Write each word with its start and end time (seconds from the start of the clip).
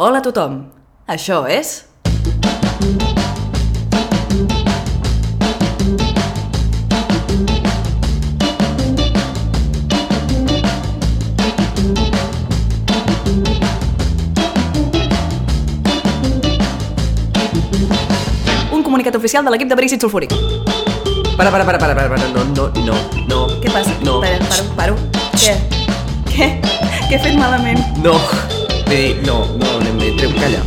Hola 0.00 0.20
a 0.20 0.22
tothom, 0.22 0.52
això 1.10 1.40
és... 1.50 1.70
Un 18.70 18.84
comunicat 18.84 19.16
oficial 19.18 19.42
de 19.42 19.50
l'equip 19.50 19.66
de 19.66 19.74
verícid 19.74 19.98
sulfúric. 19.98 20.30
Para, 21.34 21.50
para, 21.50 21.64
para, 21.66 21.78
para, 21.78 21.96
para, 21.96 22.08
para, 22.14 22.28
no, 22.36 22.44
no, 22.54 22.70
no, 22.86 22.94
no. 23.26 23.40
Què 23.58 23.74
passa? 23.74 23.98
No. 24.06 24.20
Paro, 24.22 24.46
paro, 24.46 24.70
paro. 24.78 24.94
Què? 25.34 25.58
Què? 26.30 26.48
Què 26.62 27.18
he 27.18 27.20
fet 27.26 27.34
malament? 27.34 27.82
No. 28.06 28.14
Vull 28.88 28.96
dir, 28.96 29.18
no, 29.26 29.42
no, 29.60 29.66
anem 29.82 29.87
bé, 30.18 30.26
treu, 30.26 30.30
calla. 30.40 30.62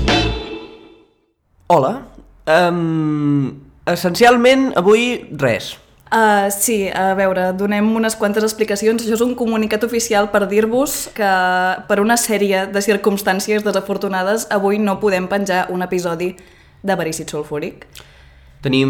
Hola. 1.67 2.07
Um, 2.47 3.61
essencialment, 3.85 4.71
avui, 4.75 5.27
res. 5.31 5.77
Uh, 6.11 6.51
sí, 6.51 6.89
a 6.91 7.13
veure, 7.15 7.53
donem 7.55 7.87
unes 7.95 8.15
quantes 8.19 8.43
explicacions. 8.43 9.03
Això 9.03 9.15
és 9.15 9.23
un 9.23 9.35
comunicat 9.35 9.83
oficial 9.87 10.29
per 10.31 10.45
dir-vos 10.51 11.09
que 11.15 11.31
per 11.87 11.99
una 12.01 12.17
sèrie 12.19 12.65
de 12.67 12.81
circumstàncies 12.83 13.63
desafortunades 13.63 14.47
avui 14.51 14.79
no 14.79 14.99
podem 14.99 15.27
penjar 15.31 15.67
un 15.71 15.83
episodi 15.83 16.35
de 16.83 16.95
verícid 16.95 17.31
sulfúric. 17.31 17.87
Tenim 18.61 18.89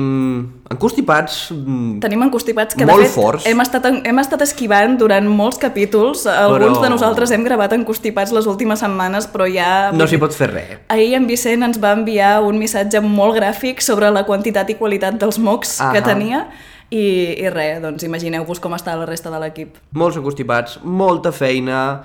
encostipats... 0.70 1.46
mm, 1.56 2.02
Tenim 2.04 2.24
encostipats 2.26 2.76
que, 2.76 2.84
Molt 2.86 3.00
de 3.00 3.06
fet, 3.08 3.14
forts. 3.16 3.46
hem 3.48 3.62
estat, 3.64 3.86
hem 4.04 4.20
estat 4.20 4.42
esquivant 4.44 4.98
durant 5.00 5.30
molts 5.32 5.58
capítols. 5.62 6.26
Alguns 6.28 6.78
Però- 6.78 6.82
de 6.84 6.90
nosaltres 6.92 7.32
hem 7.32 7.46
gravat 7.48 7.72
encostipats 7.78 8.34
les 8.36 8.50
últimes 8.52 8.84
setmanes, 8.84 9.30
però 9.32 9.48
ja... 9.48 9.92
No 9.96 10.08
s'hi 10.12 10.20
pot 10.20 10.36
fer 10.36 10.50
res. 10.52 10.74
Ahir 10.92 11.14
en 11.16 11.28
Vicent 11.30 11.64
ens 11.64 11.80
va 11.80 11.94
enviar 11.96 12.42
un 12.44 12.60
missatge 12.60 13.00
molt 13.06 13.38
gràfic 13.40 13.80
sobre 13.80 14.12
la 14.12 14.26
quantitat 14.28 14.70
i 14.70 14.76
qualitat 14.76 15.16
dels 15.22 15.40
mocs 15.40 15.78
Ahà. 15.80 15.94
que 15.96 16.02
tenia 16.04 16.44
i, 16.92 17.06
i 17.40 17.48
res, 17.50 17.80
doncs 17.82 18.04
imagineu-vos 18.04 18.60
com 18.60 18.76
està 18.76 18.98
la 19.00 19.06
resta 19.08 19.32
de 19.32 19.40
l'equip. 19.40 19.78
Molts 19.96 20.20
encostipats, 20.20 20.82
molta 20.84 21.32
feina... 21.32 22.02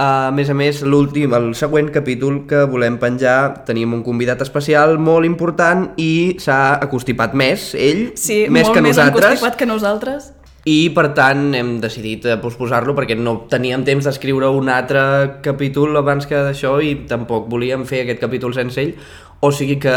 A 0.00 0.30
més 0.32 0.48
a 0.48 0.54
més, 0.56 0.78
l'últim, 0.86 1.34
el 1.36 1.50
següent 1.58 1.90
capítol 1.92 2.44
que 2.48 2.62
volem 2.70 2.94
penjar, 3.02 3.64
tenim 3.68 3.92
un 3.92 4.04
convidat 4.06 4.40
especial 4.40 4.94
molt 5.02 5.28
important 5.28 5.90
i 6.00 6.36
s'ha 6.40 6.78
acostipat 6.80 7.34
més, 7.36 7.74
ell, 7.76 8.06
Sí, 8.16 8.46
més 8.48 8.64
molt 8.68 8.78
que 8.78 8.84
més 8.86 8.96
nosaltres. 8.96 9.26
encostipat 9.34 9.58
que 9.60 9.68
nosaltres. 9.68 10.30
I 10.68 10.78
per 10.96 11.06
tant 11.16 11.54
hem 11.56 11.74
decidit 11.80 12.24
eh, 12.28 12.36
posposar-lo 12.40 12.94
perquè 12.96 13.16
no 13.16 13.42
teníem 13.48 13.84
temps 13.84 14.04
d'escriure 14.08 14.48
un 14.52 14.68
altre 14.72 15.02
capítol 15.44 15.96
abans 16.00 16.28
que 16.28 16.36
d'això 16.48 16.78
i 16.84 16.94
tampoc 17.08 17.48
volíem 17.52 17.84
fer 17.88 18.02
aquest 18.04 18.20
capítol 18.20 18.54
sense 18.56 18.80
ell, 18.80 18.94
o 19.40 19.52
sigui 19.52 19.78
que 19.80 19.96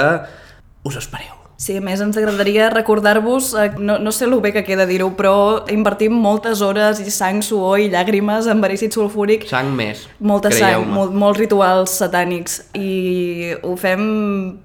us 0.83 0.99
espereu. 0.99 1.42
Sí, 1.63 1.77
a 1.79 1.81
més 1.83 2.01
ens 2.03 2.17
agradaria 2.19 2.65
recordar-vos, 2.73 3.53
eh, 3.55 3.69
no, 3.79 3.95
no 4.01 4.11
sé 4.11 4.25
el 4.27 4.33
bé 4.43 4.51
que 4.51 4.65
queda 4.67 4.83
dir-ho, 4.89 5.13
però 5.15 5.63
invertim 5.71 6.15
moltes 6.19 6.59
hores 6.65 6.99
i 6.99 7.13
sang, 7.13 7.39
suor 7.45 7.79
i 7.79 7.87
llàgrimes 7.93 8.49
en 8.51 8.59
verícid 8.63 8.91
sulfúric. 8.91 9.45
Sang 9.47 9.69
més, 9.77 10.01
molta 10.19 10.51
sang, 10.51 10.83
molt, 10.91 11.15
molts 11.15 11.39
rituals 11.39 11.93
satànics. 12.01 12.59
I 12.75 13.53
ho 13.63 13.77
fem 13.79 14.03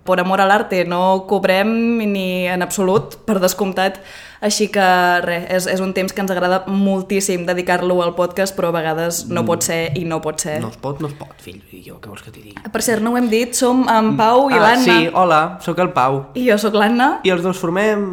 per 0.02 0.18
amor 0.24 0.42
a 0.42 0.48
l'arte, 0.50 0.82
no 0.90 1.22
cobrem 1.30 1.70
ni 2.02 2.48
en 2.50 2.66
absolut, 2.66 3.20
per 3.28 3.38
descomptat, 3.44 4.02
així 4.44 4.69
que 4.70 4.86
res, 5.25 5.47
és, 5.50 5.67
és 5.75 5.83
un 5.83 5.92
temps 5.97 6.14
que 6.14 6.22
ens 6.22 6.31
agrada 6.31 6.62
moltíssim 6.70 7.44
dedicar-lo 7.48 7.98
al 8.05 8.14
podcast, 8.19 8.55
però 8.56 8.70
a 8.70 8.77
vegades 8.77 9.25
no 9.33 9.45
pot 9.48 9.67
ser 9.67 9.80
i 9.98 10.05
no 10.08 10.20
pot 10.25 10.41
ser. 10.45 10.58
No 10.62 10.70
es 10.70 10.78
pot, 10.80 11.03
no 11.03 11.11
es 11.11 11.17
pot, 11.19 11.34
fill, 11.42 11.58
i 11.75 11.83
jo 11.86 11.98
què 12.03 12.12
vols 12.12 12.22
que 12.22 12.33
t'hi 12.34 12.45
digui? 12.45 12.72
Per 12.72 12.83
cert, 12.84 13.03
no 13.03 13.14
ho 13.14 13.20
hem 13.20 13.28
dit, 13.33 13.55
som 13.58 13.84
en 13.91 14.14
Pau 14.19 14.47
i 14.53 14.56
ah, 14.56 14.64
l'Anna. 14.64 14.84
sí, 14.86 15.12
hola, 15.12 15.42
sóc 15.64 15.83
el 15.83 15.92
Pau. 15.97 16.22
I 16.39 16.48
jo 16.50 16.58
sóc 16.61 16.78
l'Anna. 16.78 17.17
I 17.27 17.34
els 17.34 17.42
dos 17.47 17.58
formem 17.58 18.11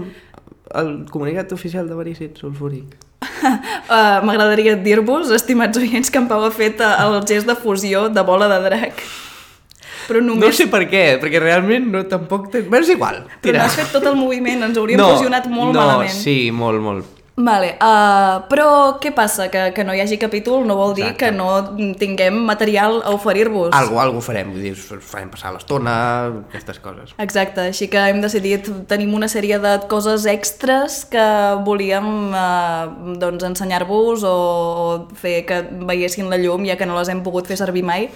el 0.76 0.96
comunicat 1.12 1.54
oficial 1.56 1.90
de 1.90 1.98
verícid 1.98 2.40
sulfúric. 2.42 2.98
Uh, 3.26 4.22
M'agradaria 4.26 4.76
dir-vos, 4.82 5.30
estimats 5.36 5.78
oients, 5.78 6.10
que 6.10 6.22
en 6.22 6.30
Pau 6.32 6.44
ha 6.46 6.52
fet 6.54 6.82
eh, 6.82 6.92
el 7.06 7.22
gest 7.30 7.50
de 7.50 7.56
fusió 7.60 8.08
de 8.10 8.26
bola 8.26 8.50
de 8.52 8.60
drac. 8.66 9.06
Però 10.08 10.22
No 10.22 10.36
només... 10.36 10.56
sé 10.58 10.68
per 10.72 10.84
què, 10.92 11.04
perquè 11.22 11.42
realment 11.42 11.90
no 11.92 12.04
tampoc... 12.12 12.52
Té... 12.54 12.62
Bé, 12.70 12.84
és 12.86 12.94
igual, 12.94 13.24
Però 13.42 13.52
tira. 13.52 13.60
no 13.64 13.66
has 13.70 13.76
fet 13.82 13.92
tot 13.96 14.06
el 14.06 14.16
moviment, 14.20 14.64
ens 14.70 14.78
hauríem 14.78 15.02
fusionat 15.02 15.50
molt 15.52 15.74
no, 15.74 15.82
malament. 15.82 16.14
sí, 16.14 16.52
molt, 16.54 16.82
molt. 16.82 17.12
Vale, 17.36 17.74
uh, 17.84 18.46
però 18.48 18.96
què 19.04 19.10
passa? 19.12 19.50
Que, 19.52 19.74
que 19.76 19.84
no 19.84 19.92
hi 19.92 20.00
hagi 20.00 20.16
capítol 20.22 20.62
no 20.64 20.78
vol 20.80 20.94
dir 20.96 21.04
Exacte. 21.10 21.26
que 21.26 21.32
no 21.36 21.96
tinguem 22.00 22.38
material 22.48 23.02
a 23.04 23.12
oferir-vos. 23.12 23.74
Algo, 23.76 23.98
algo 24.00 24.22
farem, 24.24 24.54
vull 24.54 24.64
dir, 24.64 24.72
farem 24.80 25.28
passar 25.34 25.52
l'estona, 25.52 25.96
aquestes 26.46 26.80
coses. 26.80 27.12
Exacte, 27.20 27.66
així 27.74 27.90
que 27.92 28.00
hem 28.08 28.22
decidit, 28.24 28.70
tenim 28.88 29.12
una 29.20 29.28
sèrie 29.28 29.60
de 29.60 29.74
coses 29.92 30.24
extres 30.32 31.02
que 31.12 31.26
volíem 31.68 32.08
eh, 32.32 33.20
doncs 33.20 33.44
ensenyar-vos 33.52 34.24
o, 34.24 34.32
o 34.32 34.88
fer 35.20 35.42
que 35.50 35.60
veiessin 35.92 36.32
la 36.32 36.40
llum 36.40 36.64
ja 36.72 36.80
que 36.80 36.88
no 36.88 36.96
les 37.02 37.12
hem 37.12 37.20
pogut 37.28 37.52
fer 37.52 37.60
servir 37.60 37.84
mai. 37.84 38.08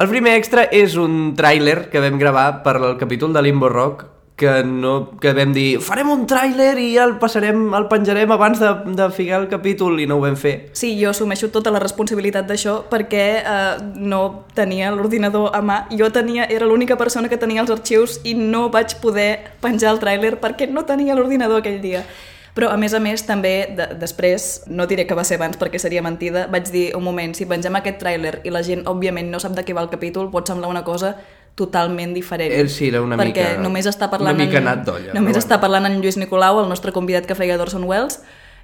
El 0.00 0.08
primer 0.08 0.32
extra 0.38 0.62
és 0.72 0.94
un 0.96 1.34
tràiler 1.36 1.90
que 1.92 2.00
vam 2.00 2.14
gravar 2.16 2.62
per 2.64 2.72
al 2.78 2.94
capítol 2.96 3.34
de 3.36 3.42
Limbo 3.44 3.68
Rock 3.68 4.06
que, 4.40 4.62
no, 4.64 5.18
que 5.20 5.34
vam 5.36 5.52
dir 5.52 5.74
farem 5.84 6.08
un 6.14 6.22
tràiler 6.24 6.70
i 6.80 6.86
el 7.02 7.18
passarem, 7.20 7.66
el 7.76 7.84
penjarem 7.90 8.32
abans 8.32 8.62
de, 8.62 8.70
de 8.96 9.10
ficar 9.12 9.42
el 9.42 9.50
capítol 9.50 10.00
i 10.00 10.06
no 10.08 10.16
ho 10.16 10.24
vam 10.24 10.38
fer. 10.40 10.54
Sí, 10.72 10.94
jo 10.96 11.12
assumeixo 11.12 11.50
tota 11.52 11.68
la 11.74 11.84
responsabilitat 11.84 12.48
d'això 12.48 12.78
perquè 12.88 13.26
eh, 13.42 13.76
no 14.00 14.22
tenia 14.56 14.88
l'ordinador 14.96 15.52
a 15.52 15.60
mà. 15.60 15.82
Jo 15.92 16.08
tenia, 16.08 16.48
era 16.48 16.64
l'única 16.64 16.96
persona 16.96 17.28
que 17.28 17.36
tenia 17.36 17.60
els 17.60 17.76
arxius 17.76 18.22
i 18.24 18.32
no 18.40 18.70
vaig 18.72 18.96
poder 19.04 19.30
penjar 19.60 19.92
el 19.92 20.00
tràiler 20.00 20.38
perquè 20.40 20.72
no 20.72 20.88
tenia 20.88 21.12
l'ordinador 21.12 21.60
aquell 21.60 21.82
dia. 21.84 22.06
Però, 22.54 22.68
a 22.70 22.76
més 22.76 22.94
a 22.94 23.00
més, 23.00 23.22
també, 23.26 23.68
de, 23.76 23.86
després, 24.00 24.64
no 24.66 24.86
diré 24.90 25.06
que 25.06 25.14
va 25.14 25.22
ser 25.24 25.36
abans 25.38 25.56
perquè 25.56 25.78
seria 25.78 26.02
mentida, 26.02 26.48
vaig 26.50 26.66
dir, 26.70 26.88
un 26.96 27.04
moment, 27.04 27.34
si 27.34 27.46
pengem 27.46 27.76
aquest 27.78 28.00
tràiler 28.02 28.40
i 28.44 28.50
la 28.50 28.62
gent, 28.66 28.82
òbviament, 28.90 29.30
no 29.30 29.38
sap 29.38 29.52
de 29.54 29.62
què 29.64 29.74
va 29.76 29.82
el 29.86 29.90
capítol, 29.92 30.30
pot 30.30 30.48
semblar 30.50 30.68
una 30.68 30.82
cosa 30.84 31.16
totalment 31.54 32.12
diferent. 32.14 32.52
Eh, 32.52 32.68
sí, 32.68 32.88
era 32.88 33.02
una 33.02 33.16
perquè 33.16 33.54
mica- 33.54 33.62
només 33.62 33.86
està 33.86 34.08
parlant 34.10 34.34
una 34.34 34.44
mica 34.44 34.58
en, 34.58 34.66
anat 34.66 34.84
d'olla, 34.86 35.14
Només 35.14 35.34
però 35.36 35.42
està 35.42 35.56
bueno. 35.58 35.60
parlant 35.66 35.86
en 35.92 36.00
Lluís 36.02 36.16
Nicolau, 36.16 36.60
el 36.62 36.68
nostre 36.68 36.92
convidat 36.92 37.26
que 37.26 37.34
feia 37.38 37.56
d'Orson 37.58 37.84
Welles, 37.84 38.20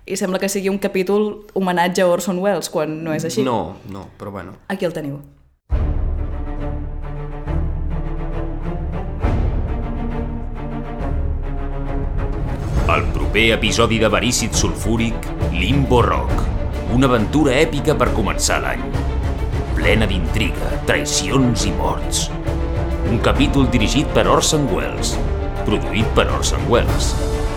i 0.07 0.17
sembla 0.17 0.39
que 0.39 0.49
sigui 0.49 0.69
un 0.71 0.79
capítol 0.79 1.47
homenatge 1.55 2.03
a 2.03 2.07
Orson 2.07 2.39
Welles, 2.39 2.69
quan 2.71 3.03
no 3.05 3.13
és 3.13 3.25
així. 3.27 3.43
No, 3.43 3.77
no, 3.91 4.09
però 4.19 4.31
bueno. 4.31 4.55
Aquí 4.69 4.85
el 4.87 4.93
teniu. 4.95 5.19
El 12.87 13.03
proper 13.11 13.51
episodi 13.51 13.99
de 13.99 14.07
Verícid 14.07 14.53
Sulfúric, 14.53 15.15
Limbo 15.51 16.03
Rock. 16.03 16.31
Una 16.95 17.09
aventura 17.11 17.57
èpica 17.59 17.97
per 17.99 18.13
començar 18.15 18.61
l'any. 18.63 18.85
Plena 19.75 20.07
d'intriga, 20.07 20.69
traicions 20.87 21.65
i 21.67 21.73
morts. 21.75 22.29
Un 23.11 23.19
capítol 23.27 23.67
dirigit 23.75 24.07
per 24.15 24.29
Orson 24.31 24.69
Welles. 24.71 25.17
Produït 25.67 26.07
per 26.15 26.29
Orson 26.37 26.63
Welles. 26.71 27.11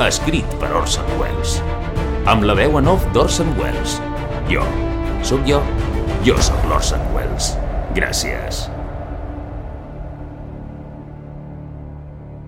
Escrit 0.07 0.57
per 0.57 0.73
Orson 0.81 1.05
Welles. 1.21 1.59
Amb 2.25 2.49
la 2.49 2.57
veu 2.57 2.81
en 2.81 2.89
off 2.89 3.05
d'Orson 3.13 3.53
Welles. 3.61 3.99
Jo. 4.49 4.65
Sóc 5.21 5.45
jo. 5.45 5.61
Jo 6.25 6.41
sóc 6.41 6.65
l'Orson 6.73 7.05
Welles. 7.13 7.53
Gràcies. 7.93 8.65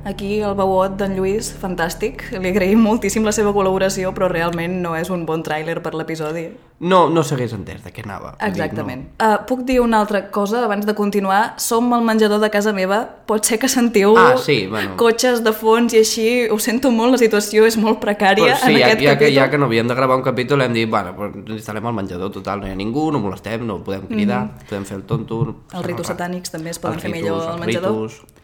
Aquí 0.03 0.39
el 0.41 0.55
veuot 0.57 0.95
d'en 0.97 1.11
Lluís, 1.13 1.51
fantàstic. 1.61 2.23
Li 2.41 2.49
agraïm 2.49 2.79
moltíssim 2.81 3.21
la 3.27 3.31
seva 3.35 3.51
col·laboració, 3.53 4.09
però 4.17 4.25
realment 4.31 4.79
no 4.81 4.95
és 4.97 5.11
un 5.13 5.27
bon 5.29 5.43
tràiler 5.45 5.75
per 5.85 5.91
l'episodi. 5.93 6.47
No, 6.81 7.03
no 7.13 7.21
s'hagués 7.21 7.51
entès 7.53 7.83
de 7.85 7.91
què 7.93 8.01
anava. 8.07 8.31
Vull 8.31 8.39
dir, 8.39 8.63
Exactament. 8.63 9.03
Uh, 9.21 9.35
puc 9.45 9.61
dir 9.67 9.77
una 9.83 9.99
altra 10.01 10.23
cosa 10.33 10.63
abans 10.65 10.87
de 10.89 10.95
continuar? 10.97 11.53
Som 11.61 11.93
al 11.93 12.01
menjador 12.01 12.41
de 12.41 12.49
casa 12.49 12.73
meva. 12.73 13.03
Pot 13.29 13.45
ser 13.45 13.59
que 13.61 13.69
sentiu 13.69 14.15
Ah, 14.17 14.33
sí, 14.41 14.65
bueno. 14.65 14.95
cotxes 14.97 15.43
de 15.45 15.53
fons 15.53 15.93
i 15.93 15.99
així. 16.01 16.27
Ho 16.49 16.57
sento 16.57 16.89
molt, 16.89 17.11
la 17.11 17.21
situació 17.21 17.67
és 17.69 17.77
molt 17.77 17.99
No? 17.99 17.99
precària 18.01 18.55
Pues 18.55 18.59
sí, 18.65 18.71
en 18.73 18.79
ja, 18.79 18.85
aquest 18.87 19.01
ja, 19.03 19.11
que, 19.19 19.25
capítol. 19.25 19.35
ja 19.35 19.49
que 19.51 19.57
no 19.59 19.65
havíem 19.65 19.87
de 19.87 19.93
gravar 19.95 20.17
un 20.17 20.23
capítol 20.23 20.61
hem 20.63 20.73
dit, 20.73 20.89
bueno, 20.89 21.13
pues 21.15 21.35
instal·lem 21.61 21.85
al 21.85 21.93
menjador 21.93 22.31
total, 22.31 22.61
no 22.61 22.67
hi 22.67 22.71
ha 22.71 22.75
ningú, 22.75 23.11
no 23.11 23.19
molestem, 23.19 23.67
no 23.67 23.83
podem 23.83 24.07
cridar, 24.07 24.47
podem 24.67 24.83
fer 24.85 24.97
el 24.97 25.03
tonto... 25.03 25.43
no 25.45 25.55
Els 25.77 25.85
ritus 25.85 26.07
satànics 26.09 26.49
també 26.49 26.71
es 26.71 26.79
poden 26.79 26.95
Els 26.97 27.03
fer 27.03 27.11
ritus, 27.11 27.29
millor 27.29 27.49
al 27.51 27.59
menjador. 27.59 27.91
ritus. 28.09 28.40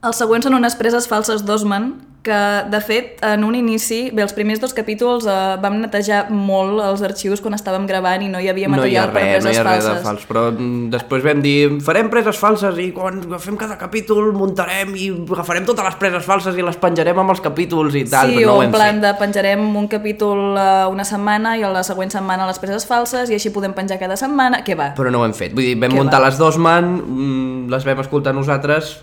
Els 0.00 0.16
següents 0.16 0.46
són 0.48 0.56
unes 0.56 0.78
preses 0.80 1.04
falses 1.10 1.42
d'Osman, 1.44 1.90
que, 2.22 2.36
de 2.68 2.80
fet, 2.84 3.20
en 3.24 3.44
un 3.44 3.54
inici, 3.56 4.10
bé, 4.12 4.22
els 4.24 4.34
primers 4.36 4.60
dos 4.60 4.74
capítols 4.76 5.24
eh, 5.28 5.36
vam 5.60 5.78
netejar 5.80 6.26
molt 6.32 6.82
els 6.84 7.00
arxius 7.06 7.40
quan 7.40 7.56
estàvem 7.56 7.86
gravant 7.88 8.24
i 8.24 8.28
no 8.28 8.40
hi 8.40 8.50
havia 8.52 8.68
No 8.68 8.84
hi 8.84 8.96
ha 8.96 9.06
material 9.06 9.12
per 9.14 9.22
res, 9.24 9.44
no 9.44 9.48
preses 9.48 9.56
hi 9.56 9.60
ha 9.60 9.64
res 9.66 9.88
de 9.88 9.94
fals, 10.04 10.26
però 10.28 10.42
mm, 10.52 10.90
després 10.92 11.24
vam 11.24 11.40
dir 11.44 11.56
farem 11.84 12.10
preses 12.12 12.40
falses 12.40 12.76
i 12.80 12.90
quan 12.96 13.22
fem 13.40 13.56
cada 13.60 13.78
capítol 13.80 14.32
muntarem 14.36 14.92
i 15.00 15.10
agafarem 15.32 15.68
totes 15.68 15.88
les 15.88 15.98
preses 16.00 16.28
falses 16.28 16.60
i 16.60 16.64
les 16.64 16.80
penjarem 16.80 17.20
amb 17.24 17.32
els 17.36 17.44
capítols 17.44 17.96
i 17.96 18.04
tal, 18.04 18.28
sí, 18.32 18.40
però 18.40 18.52
no 18.52 18.60
o 18.60 18.64
en 18.68 18.76
plan 18.76 19.00
fet. 19.00 19.04
de 19.06 19.14
penjarem 19.20 19.68
un 19.80 19.88
capítol 19.88 20.60
eh, 20.60 20.86
una 20.92 21.08
setmana 21.08 21.56
i 21.56 21.64
a 21.64 21.72
la 21.72 21.84
següent 21.86 22.12
setmana 22.12 22.48
les 22.50 22.60
preses 22.60 22.84
falses 22.88 23.32
i 23.32 23.38
així 23.40 23.52
podem 23.52 23.76
penjar 23.76 24.00
cada 24.00 24.20
setmana. 24.20 24.60
Què 24.66 24.76
va? 24.76 24.92
Però 24.96 25.12
no 25.12 25.24
ho 25.24 25.28
hem 25.28 25.36
fet. 25.36 25.56
Vull 25.56 25.72
dir, 25.72 25.76
vam 25.80 25.92
Què 25.92 26.04
muntar 26.04 26.20
va? 26.20 26.28
les 26.28 26.40
dos 26.40 26.60
man, 26.60 26.98
mm, 27.00 27.70
les 27.72 27.88
vam 27.88 28.04
escoltar 28.04 28.36
nosaltres 28.36 28.98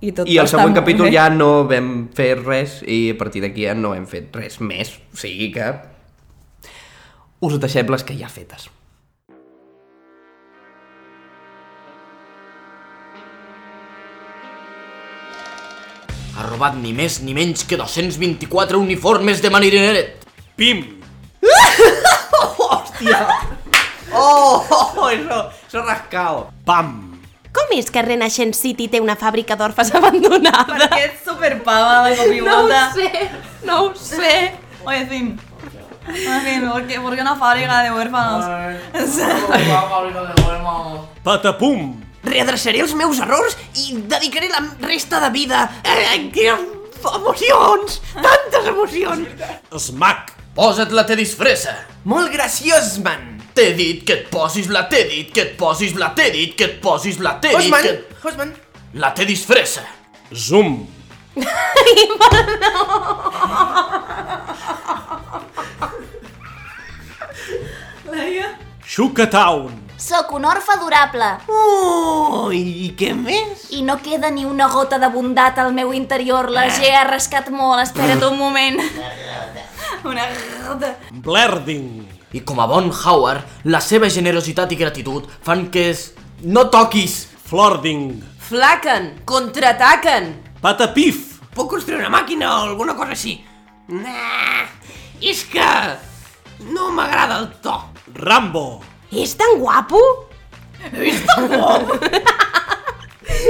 I, 0.00 0.12
tot 0.12 0.28
i 0.28 0.36
el 0.36 0.48
següent 0.50 0.74
capítol 0.76 1.08
bé. 1.08 1.14
ja 1.14 1.28
no 1.32 1.64
vam 1.68 2.08
fer 2.14 2.34
res 2.42 2.82
i 2.84 3.14
a 3.14 3.18
partir 3.18 3.40
d'aquí 3.44 3.64
ja 3.64 3.74
no 3.76 3.94
hem 3.96 4.04
fet 4.08 4.34
res 4.36 4.60
més. 4.60 4.92
O 5.14 5.20
sigui 5.20 5.48
que 5.54 5.70
us 7.46 7.56
deixem 7.62 7.88
les 7.92 8.04
que 8.04 8.16
ja 8.18 8.28
fetes. 8.28 8.68
Ha 16.36 16.44
robat 16.50 16.76
ni 16.76 16.92
més 16.92 17.22
ni 17.24 17.32
menys 17.32 17.64
que 17.64 17.80
224 17.80 18.76
uniformes 18.76 19.40
de 19.40 19.50
marineret. 19.50 20.26
Pim! 20.60 20.84
Hòstia! 22.60 23.24
Oh, 24.12 24.60
oh, 24.60 25.08
eso, 25.08 25.40
eso 25.68 25.80
rascao. 25.80 26.50
Pam! 26.68 27.15
Com 27.56 27.72
és 27.78 27.88
que 27.90 28.02
Renaixent 28.04 28.52
City 28.56 28.86
té 28.92 29.00
una 29.00 29.16
fàbrica 29.16 29.56
d'orfes 29.56 29.90
abandonada? 29.98 30.66
Perquè 30.76 31.02
ets 31.08 31.24
superpava 31.24 32.02
de 32.08 32.16
cop 32.20 32.32
i 32.36 32.40
No 32.44 32.52
ho 32.52 32.62
volta. 32.62 32.82
sé, 32.94 33.28
no 33.64 33.80
ho 33.86 33.92
sé. 33.96 34.36
Oye, 34.86 35.06
fin. 35.10 35.32
En 36.06 36.42
fin, 36.44 36.68
¿por 36.70 36.86
qué, 36.86 37.00
por 37.00 37.16
qué 37.16 37.20
una 37.20 37.34
fábrica 37.34 37.82
de 37.82 37.90
huérfanos? 37.90 38.44
Patapum! 41.24 41.96
Readreçaré 42.26 42.80
els 42.82 42.94
meus 42.98 43.18
errors 43.22 43.56
i 43.82 43.96
dedicaré 44.10 44.48
la 44.50 44.60
resta 44.86 45.18
de 45.22 45.30
vida 45.34 45.64
a 45.82 45.96
aquestes 46.14 47.06
emocions! 47.14 48.00
Tantes 48.14 48.66
emocions! 48.72 49.28
Smack! 49.78 50.32
Posa't 50.56 50.90
la 50.96 51.04
te 51.06 51.14
disfressa. 51.18 51.74
Molt 52.08 52.30
graciós, 52.32 52.96
man! 53.04 53.35
T'he 53.56 53.72
dit 53.72 54.02
que 54.04 54.12
et 54.12 54.26
posis 54.30 54.66
la 54.68 54.82
t'he 54.84 55.04
dit 55.08 55.30
que 55.32 55.40
et 55.40 55.54
posis 55.56 55.94
la 55.96 56.10
t'he 56.16 56.30
dit 56.30 56.50
que 56.54 56.64
et 56.64 56.74
posis 56.82 57.18
la 57.24 57.32
t'he 57.40 57.48
dit 57.48 57.56
Osman! 57.56 57.82
que... 57.82 58.28
Osman! 58.28 58.52
La 58.94 59.10
te 59.16 59.24
disfressa. 59.24 59.80
Zoom! 60.34 60.86
Laia? 68.10 68.58
Shukatown! 68.84 69.72
Sóc 69.96 70.30
un 70.36 70.44
orfe 70.44 70.74
durable 70.78 71.24
Oh, 71.48 72.50
i 72.52 72.90
què 72.98 73.14
més? 73.16 73.64
i 73.72 73.80
no 73.82 73.96
queda 74.04 74.28
ni 74.30 74.44
una 74.44 74.68
gota 74.68 74.98
de 75.00 75.08
bondat 75.10 75.56
al 75.58 75.72
meu 75.72 75.94
interior. 75.96 76.50
La 76.52 76.66
G 76.68 76.90
ha 76.92 77.06
rascat 77.08 77.48
molt, 77.50 77.80
espera't 77.82 78.22
un 78.28 78.36
moment. 78.38 78.76
Una 80.04 80.28
gota. 80.66 80.92
Blerding! 81.24 82.04
I 82.36 82.42
com 82.44 82.58
a 82.60 82.66
bon 82.68 82.90
Howard, 82.92 83.64
la 83.72 83.80
seva 83.80 84.10
generositat 84.12 84.72
i 84.74 84.76
gratitud 84.76 85.24
fan 85.46 85.70
que 85.72 85.88
es... 85.94 86.10
no 86.44 86.66
toquis. 86.72 87.14
Flording! 87.46 88.10
Flaquen, 88.48 89.22
contraataquen. 89.24 90.34
Patapif! 90.60 91.40
Puc 91.56 91.70
construir 91.72 92.02
una 92.02 92.10
màquina 92.12 92.50
o 92.50 92.56
alguna 92.66 92.96
cosa 92.98 93.14
així? 93.14 93.38
Nah, 93.88 94.66
és 95.22 95.44
que 95.48 95.70
no 96.74 96.90
m'agrada 96.92 97.38
el 97.40 97.48
to. 97.64 97.76
Rambo! 98.20 98.82
És 99.14 99.32
tan 99.38 99.56
guapo? 99.62 100.02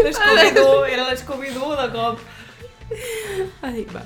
L'Scooby-Doo, 0.07 0.85
era 0.87 1.09
l'Scooby-Doo 1.11 1.75
de 1.81 1.89
cop. 1.97 2.21
Ai, 3.67 3.83
va. 3.91 4.05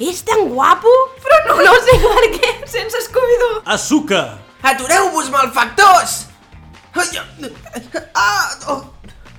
És 0.00 0.22
tan 0.24 0.46
guapo? 0.48 0.88
Però 1.20 1.36
no, 1.48 1.54
no 1.64 1.74
sé 1.84 1.94
per 2.00 2.26
què. 2.38 2.50
Sense 2.70 3.02
Scooby-Doo. 3.08 3.60
Azuka! 3.74 4.22
Atureu-vos, 4.62 5.28
malfactors! 5.32 6.26
Ah, 8.14 8.48
oh. 8.72 8.80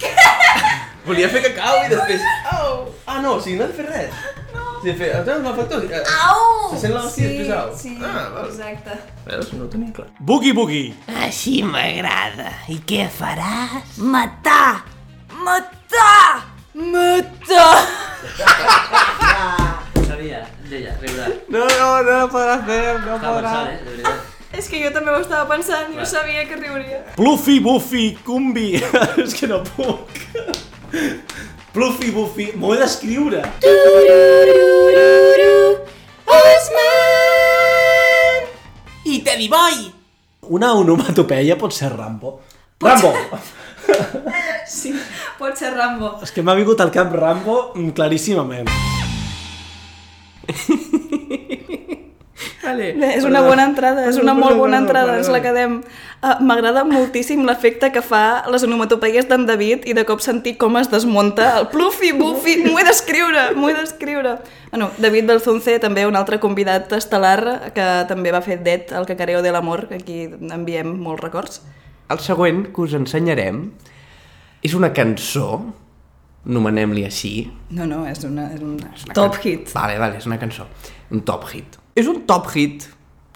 Volia 1.06 1.28
fer 1.34 1.42
cacau 1.48 1.82
i 1.86 1.90
després... 1.92 2.22
Au. 2.54 2.86
Ah, 3.10 3.18
no, 3.22 3.36
o 3.38 3.42
sigui, 3.42 3.58
no 3.58 3.66
he 3.66 3.72
de 3.72 3.78
fer 3.80 3.88
res. 3.90 4.14
No. 4.54 4.64
Si 4.84 4.90
he 4.90 4.94
de 4.94 4.98
fer... 5.00 5.10
Atureu, 5.18 5.42
malfactors. 5.48 5.84
Au! 6.28 6.46
Se 6.76 6.78
sent 6.86 6.94
l'hòstia 6.96 7.26
i 7.26 7.28
després 7.42 7.52
au. 7.58 7.74
Sí, 7.78 7.96
Ah, 8.06 8.30
val. 8.36 8.46
exacte. 8.52 8.98
Veus? 9.26 9.52
No 9.58 9.66
ho 9.66 9.70
tenia 9.74 9.92
clar. 9.98 10.08
Boogie 10.22 10.54
Boogie! 10.58 10.94
Així 11.26 11.58
m'agrada. 11.66 12.54
I 12.70 12.78
què 12.90 13.08
faràs? 13.18 13.98
Matar! 13.98 14.84
Matar! 15.42 16.46
Matar! 16.78 17.78
Sabia, 20.12 20.42
deia, 20.68 20.92
riurà. 21.00 21.30
No, 21.48 21.62
no, 21.72 21.86
no 22.04 22.16
podrà 22.34 22.58
fer, 22.68 22.80
no 23.00 23.14
Estava 23.16 23.38
pensant, 23.38 23.70
eh, 23.72 23.78
de 23.80 23.92
veritat. 23.94 24.26
És 24.60 24.68
que 24.68 24.82
jo 24.82 24.90
també 24.92 25.14
ho 25.14 25.22
estava 25.24 25.46
pensant 25.48 25.94
i 25.94 25.96
jo 25.96 26.08
sabia 26.10 26.42
que 26.50 26.58
riuria. 26.60 26.98
Pluffy 27.16 27.62
Buffy 27.64 28.10
Cumbi! 28.28 28.74
És 29.24 29.38
que 29.40 29.48
no 29.48 29.62
puc. 29.70 30.12
Pluffy 31.72 32.12
Buffy... 32.12 32.50
M'ho 32.60 32.74
he 32.76 32.82
d'escriure. 32.84 33.46
I 39.08 39.24
Teddy 39.24 39.48
Boy! 39.48 39.82
Una 40.60 40.76
onomatopeia 40.76 41.56
pot 41.56 41.72
ser 41.72 41.96
Rambo. 41.96 42.42
Rambo! 42.84 43.16
Sí, 44.72 44.92
pot 45.40 45.56
ser 45.60 45.72
Rambo. 45.74 46.18
És 46.24 46.32
que 46.36 46.44
m'ha 46.44 46.56
vingut 46.60 46.84
al 46.84 46.92
cap 46.92 47.16
Rambo 47.16 47.62
mm, 47.74 47.96
claríssimament. 47.96 48.91
Vale. 52.62 52.92
Bé, 52.98 53.10
és 53.18 53.26
una 53.26 53.42
bona 53.46 53.66
entrada, 53.70 54.06
és 54.10 54.18
una 54.22 54.34
molt 54.38 54.58
bona 54.58 54.80
entrada, 54.82 55.18
ens 55.20 55.30
la 55.32 55.42
quedem. 55.44 55.80
Uh, 56.22 56.36
M'agrada 56.46 56.84
moltíssim 56.86 57.44
l'efecte 57.46 57.92
que 57.94 58.04
fa 58.06 58.44
les 58.54 58.64
onomatopeies 58.66 59.28
d'en 59.30 59.46
David 59.50 59.88
i 59.90 59.96
de 59.98 60.06
cop 60.08 60.22
sentir 60.22 60.56
com 60.62 60.78
es 60.80 60.90
desmunta 60.92 61.52
el 61.60 61.68
plufi, 61.74 62.12
bufi, 62.18 62.60
m'ho 62.66 62.78
he 62.80 62.86
d'escriure, 62.88 63.48
m'ho 63.58 63.72
he 63.72 63.76
d'escriure. 63.78 64.36
Bueno, 64.72 64.92
David 65.02 65.30
Belzunce, 65.32 65.78
també 65.84 66.06
un 66.08 66.18
altre 66.18 66.40
convidat 66.44 66.94
estel·lar 66.98 67.74
que 67.76 67.88
també 68.10 68.34
va 68.34 68.44
fer 68.46 68.62
Det, 68.62 68.92
el 68.98 69.10
cacareo 69.10 69.42
de 69.42 69.54
l'amor, 69.54 69.88
que 69.90 70.02
aquí 70.02 70.20
enviem 70.30 70.94
molts 71.02 71.26
records. 71.26 71.62
El 72.12 72.22
següent 72.22 72.68
que 72.74 72.86
us 72.86 72.94
ensenyarem 72.98 73.66
és 74.62 74.78
una 74.78 74.92
cançó, 74.94 75.64
nomenem-li 76.46 77.04
així. 77.06 77.52
No, 77.70 77.86
no, 77.86 78.06
és, 78.10 78.24
una, 78.26 78.48
és 78.54 78.62
un 78.62 78.78
Una 78.80 79.14
top 79.14 79.36
can- 79.38 79.42
hit. 79.44 79.74
Vale, 79.74 79.98
vale, 80.00 80.18
és 80.18 80.26
una 80.26 80.40
cançó. 80.40 80.66
Un 81.12 81.22
top 81.22 81.48
hit. 81.52 81.78
És 81.96 82.08
un 82.08 82.22
top 82.26 82.50
hit 82.56 82.88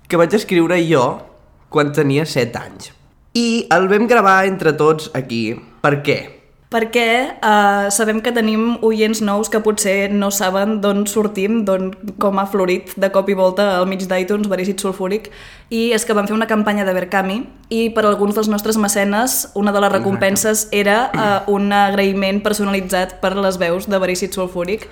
que 0.07 0.17
vaig 0.17 0.33
escriure 0.33 0.77
jo 0.87 1.21
quan 1.69 1.91
tenia 1.91 2.25
7 2.25 2.57
anys. 2.57 2.91
I 3.35 3.67
el 3.71 3.87
vam 3.91 4.07
gravar 4.07 4.45
entre 4.47 4.73
tots 4.73 5.11
aquí. 5.13 5.55
Per 5.81 6.01
què? 6.01 6.34
Perquè 6.75 7.39
uh, 7.39 7.87
sabem 7.87 8.17
que 8.19 8.33
tenim 8.35 8.73
oients 8.83 9.21
nous 9.23 9.47
que 9.47 9.61
potser 9.63 10.09
no 10.11 10.27
saben 10.27 10.81
d'on 10.83 11.05
sortim, 11.07 11.61
d'on 11.63 11.93
com 12.19 12.41
ha 12.41 12.43
florit 12.51 12.91
de 12.99 13.07
cop 13.15 13.29
i 13.31 13.37
volta 13.37 13.77
al 13.77 13.87
mig 13.87 14.03
d'iTunes, 14.03 14.49
Verícit 14.51 14.83
Sulfúric, 14.83 15.29
i 15.71 15.93
és 15.95 16.03
que 16.03 16.17
vam 16.17 16.27
fer 16.27 16.35
una 16.35 16.49
campanya 16.49 16.83
de 16.83 16.91
Berkami 16.97 17.37
i 17.71 17.85
per 17.95 18.03
alguns 18.09 18.35
dels 18.35 18.49
nostres 18.51 18.75
mecenes 18.75 19.53
una 19.55 19.71
de 19.71 19.85
les 19.85 19.93
recompenses 19.93 20.65
era 20.75 20.97
uh, 21.07 21.53
un 21.55 21.71
agraïment 21.71 22.43
personalitzat 22.43 23.21
per 23.23 23.37
les 23.39 23.61
veus 23.61 23.87
de 23.87 24.01
Verícit 24.01 24.35
Sulfúric. 24.35 24.89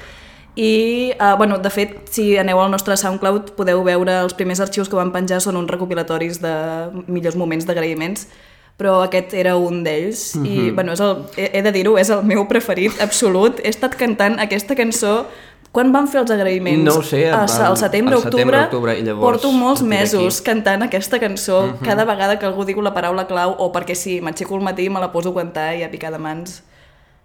I, 0.56 1.12
uh, 1.18 1.34
bueno, 1.36 1.58
de 1.60 1.74
fet, 1.74 1.98
si 2.14 2.38
aneu 2.38 2.62
al 2.64 2.72
nostre 2.72 2.96
SoundCloud 2.96 3.58
podeu 3.60 3.84
veure 3.84 4.22
els 4.22 4.38
primers 4.40 4.64
arxius 4.64 4.88
que 4.88 4.96
vam 4.96 5.12
penjar 5.12 5.42
són 5.44 5.60
uns 5.60 5.76
recopilatoris 5.76 6.40
de 6.40 6.56
millors 7.12 7.36
moments 7.36 7.68
d'agraïments 7.68 8.30
però 8.78 9.04
aquest 9.04 9.34
era 9.34 9.56
un 9.56 9.84
d'ells 9.84 10.36
i, 10.36 10.40
Mhm. 10.40 10.76
bueno, 10.76 10.94
és 10.94 11.00
el, 11.00 11.26
he, 11.38 11.52
he 11.58 11.62
de 11.62 11.72
dir-ho, 11.72 11.98
és 11.98 12.10
el 12.10 12.24
meu 12.24 12.48
preferit 12.48 13.00
absolut. 13.02 13.60
He 13.64 13.70
estat 13.70 13.96
cantant 13.96 14.40
aquesta 14.40 14.76
cançó 14.76 15.26
quan 15.72 15.92
van 15.92 16.08
fer 16.08 16.22
els 16.22 16.30
agraïments? 16.32 16.84
No 16.84 17.00
ho 17.00 17.02
sé, 17.04 17.32
al, 17.32 17.48
setembre, 17.50 17.68
al 17.68 17.78
setembre, 17.78 18.16
octubre, 18.18 18.60
octubre, 18.66 19.00
i 19.00 19.04
llavors, 19.04 19.24
porto 19.42 19.52
molts 19.52 19.82
mesos 19.82 20.22
d'aquí. 20.42 20.44
cantant 20.46 20.84
aquesta 20.84 21.20
cançó 21.20 21.64
Mhm. 21.68 21.84
cada 21.86 22.06
vegada 22.06 22.38
que 22.38 22.46
algú 22.46 22.64
diu 22.66 22.82
la 22.82 22.94
paraula 22.94 23.26
clau 23.28 23.56
o 23.58 23.72
perquè 23.72 23.96
sí, 23.96 24.22
m'aixeco 24.22 24.56
al 24.56 24.62
matí, 24.62 24.90
me 24.90 25.00
la 25.00 25.12
poso 25.12 25.30
a 25.32 25.34
cantar 25.36 25.76
i 25.78 25.84
a 25.84 25.90
picar 25.90 26.12
de 26.12 26.20
mans. 26.20 26.64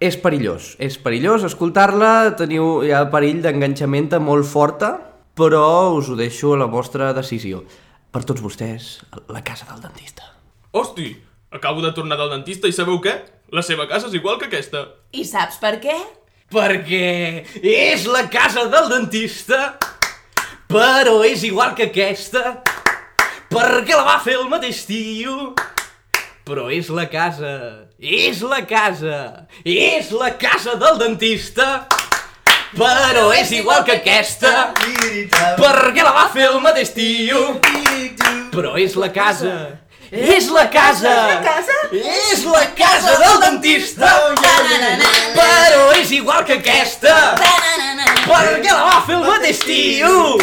És 0.01 0.17
perillós, 0.17 0.77
és 0.79 0.97
perillós 0.97 1.43
escoltar-la, 1.45 2.37
teniu 2.37 2.83
ja 2.87 3.11
perill 3.11 3.43
d'enganxament 3.43 4.19
molt 4.21 4.47
forta, 4.47 5.01
però 5.35 5.93
us 5.97 6.09
ho 6.09 6.15
deixo 6.17 6.55
a 6.55 6.57
la 6.57 6.67
vostra 6.67 7.13
decisió. 7.13 7.65
Per 8.11 8.25
tots 8.25 8.41
vostès, 8.41 9.03
la 9.29 9.43
casa 9.43 9.67
del 9.71 9.81
dentista. 9.83 10.23
Hosti, 10.71 11.17
acabo 11.51 11.83
de 11.83 11.93
tornar 11.97 12.19
del 12.21 12.31
dentista 12.37 12.69
i 12.69 12.77
sabeu 12.77 13.01
què? 13.03 13.19
La 13.53 13.65
seva 13.65 13.89
casa 13.89 14.09
és 14.11 14.17
igual 14.19 14.39
que 14.41 14.51
aquesta. 14.51 14.87
I 15.13 15.25
saps 15.25 15.57
per 15.63 15.79
què? 15.83 15.97
perquè 16.49 17.45
és 17.61 18.07
la 18.09 18.25
casa 18.33 18.65
del 18.73 18.89
dentista, 18.89 19.77
però 20.69 21.21
és 21.27 21.45
igual 21.45 21.75
que 21.77 21.89
aquesta, 21.91 22.63
perquè 23.53 23.97
la 23.97 24.07
va 24.07 24.17
fer 24.25 24.39
el 24.39 24.49
mateix 24.49 24.85
tio, 24.89 25.53
però 26.49 26.69
és 26.73 26.89
la 26.89 27.05
casa, 27.13 27.53
és 28.01 28.41
la 28.41 28.63
casa, 28.65 29.19
és 29.65 30.09
la 30.17 30.33
casa 30.41 30.79
del 30.81 30.97
dentista, 31.03 31.85
però 32.73 33.29
és 33.37 33.53
igual 33.53 33.85
que 33.85 33.99
aquesta, 34.01 34.73
perquè 35.61 36.01
la 36.01 36.15
va 36.17 36.31
fer 36.33 36.49
el 36.49 36.63
mateix 36.65 36.95
tio, 36.97 37.59
però 38.57 38.73
és 38.81 38.97
la 38.97 39.13
casa, 39.13 39.53
és 40.11 40.49
la 40.49 40.69
casa, 40.71 41.43
és 41.93 42.45
la 42.45 42.65
casa 42.75 43.17
del 43.21 43.41
dentista, 43.43 44.09
però 45.35 45.93
és 45.99 46.11
igual 46.17 46.45
que 46.45 46.57
aquesta, 46.59 47.35
perquè 48.25 48.73
la 48.73 48.85
va 48.87 49.03
fer 49.05 49.19
el 49.19 49.27
mateix 49.27 49.61
tio, 49.67 50.39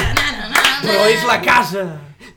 però 0.83 1.07
és 1.09 1.25
la 1.25 1.39
casa, 1.41 1.87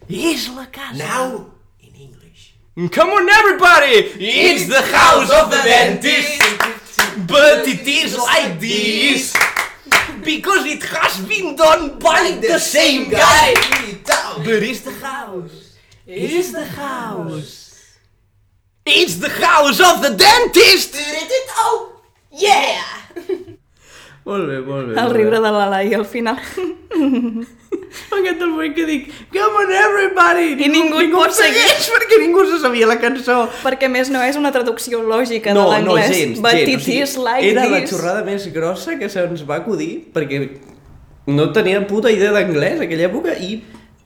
és 0.09 0.49
la 0.57 0.67
casa. 0.73 0.97
Now, 0.97 1.53
in 1.85 1.93
English. 2.09 2.55
Come 2.97 3.13
on, 3.13 3.29
everybody! 3.29 4.09
It's 4.17 4.67
the 4.69 4.83
house 4.97 5.31
of 5.31 5.51
the 5.51 5.61
dentist! 5.63 6.41
But 7.27 7.69
it 7.69 7.87
is 7.87 8.17
like 8.17 8.59
this! 8.59 9.35
Because 10.25 10.65
it 10.67 10.83
has 10.83 11.21
been 11.29 11.57
done 11.57 11.99
by 11.99 12.39
the 12.41 12.59
same 12.59 13.11
guy! 13.11 13.55
But 14.45 14.63
it's 14.63 14.81
the 14.81 14.93
house! 14.93 15.68
It's 16.09 16.53
the 16.53 16.65
house! 16.65 17.99
It's 18.87 19.17
the 19.21 19.29
house 19.29 19.79
of 19.81 20.01
the 20.01 20.15
dentist! 20.17 20.97
Yeah! 22.33 22.81
Molt 24.29 24.45
bé, 24.49 24.57
molt 24.61 24.89
bé. 24.91 24.95
El 25.01 25.13
riure 25.17 25.39
de 25.41 25.51
l'Alai 25.53 25.93
al 25.97 26.05
final. 26.09 26.37
M'encanta 26.93 28.45
el 28.45 28.51
moment 28.53 28.75
que 28.77 28.85
dic 28.89 29.07
Come 29.33 29.63
on, 29.63 29.71
everybody! 29.73 30.51
I 30.65 30.69
ningú 30.73 31.01
hi 31.01 31.09
pot 31.13 31.33
seguir. 31.37 31.63
segueix 31.65 31.89
perquè 31.95 32.19
ningú 32.25 32.45
se 32.51 32.59
sabia 32.61 32.89
la 32.89 32.99
cançó. 33.01 33.39
Perquè 33.65 33.89
a 33.89 33.93
més 33.93 34.09
no 34.13 34.21
és 34.25 34.37
una 34.41 34.53
traducció 34.53 35.01
lògica 35.05 35.53
no, 35.57 35.65
de 35.73 35.81
no, 35.85 35.97
l'anglès. 35.97 36.13
gens, 36.17 36.41
But 36.45 36.57
gens. 36.59 36.69
it 36.69 36.77
O 36.77 36.85
sigui, 36.85 37.01
is 37.05 37.17
like 37.21 37.49
era 37.53 37.65
la 37.69 37.81
this. 37.81 37.93
xorrada 37.95 38.25
més 38.29 38.49
grossa 38.53 38.97
que 39.01 39.09
se'ns 39.13 39.45
va 39.49 39.61
acudir 39.63 39.91
perquè 40.17 40.43
no 41.33 41.49
tenia 41.57 41.81
puta 41.89 42.13
idea 42.13 42.33
d'anglès 42.37 42.81
aquella 42.85 43.09
època 43.09 43.33
i, 43.41 43.59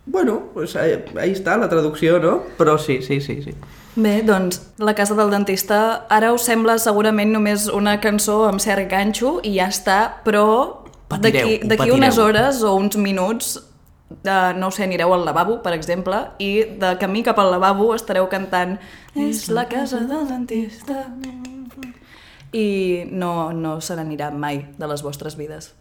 bueno, 0.06 0.50
pues 0.54 0.74
ahí, 0.76 1.04
ahí 1.20 1.32
està 1.32 1.56
la 1.56 1.68
traducció, 1.68 2.18
no? 2.18 2.42
Però 2.58 2.78
sí, 2.78 3.00
sí, 3.02 3.20
sí, 3.20 3.40
sí. 3.42 3.54
Bé, 3.94 4.22
doncs, 4.22 4.72
La 4.78 4.94
casa 4.94 5.14
del 5.14 5.30
dentista 5.30 6.06
ara 6.08 6.32
us 6.32 6.46
sembla 6.48 6.78
segurament 6.80 7.32
només 7.32 7.68
una 7.68 7.98
cançó 8.00 8.46
amb 8.48 8.60
cert 8.60 8.88
ganxo 8.90 9.38
i 9.44 9.58
ja 9.58 9.68
està, 9.68 9.98
però 10.24 10.46
d'aquí 11.12 11.90
unes 11.92 12.18
hores 12.18 12.62
o 12.64 12.72
uns 12.74 12.96
minuts 12.96 13.58
de, 14.24 14.36
no 14.56 14.68
ho 14.68 14.72
sé, 14.72 14.84
anireu 14.84 15.12
al 15.14 15.24
lavabo, 15.24 15.60
per 15.62 15.74
exemple, 15.76 16.18
i 16.40 16.64
de 16.80 16.96
camí 17.00 17.22
cap 17.24 17.38
al 17.40 17.52
lavabo 17.52 17.92
estareu 17.94 18.28
cantant 18.32 18.78
És 19.14 19.48
la 19.52 19.66
casa 19.68 20.00
del 20.08 20.26
dentista 20.28 21.06
i 22.52 23.04
no, 23.08 23.52
no 23.52 23.78
se 23.80 23.96
n'anirà 23.96 24.30
mai 24.32 24.66
de 24.76 24.88
les 24.88 25.04
vostres 25.04 25.36
vides. 25.36 25.72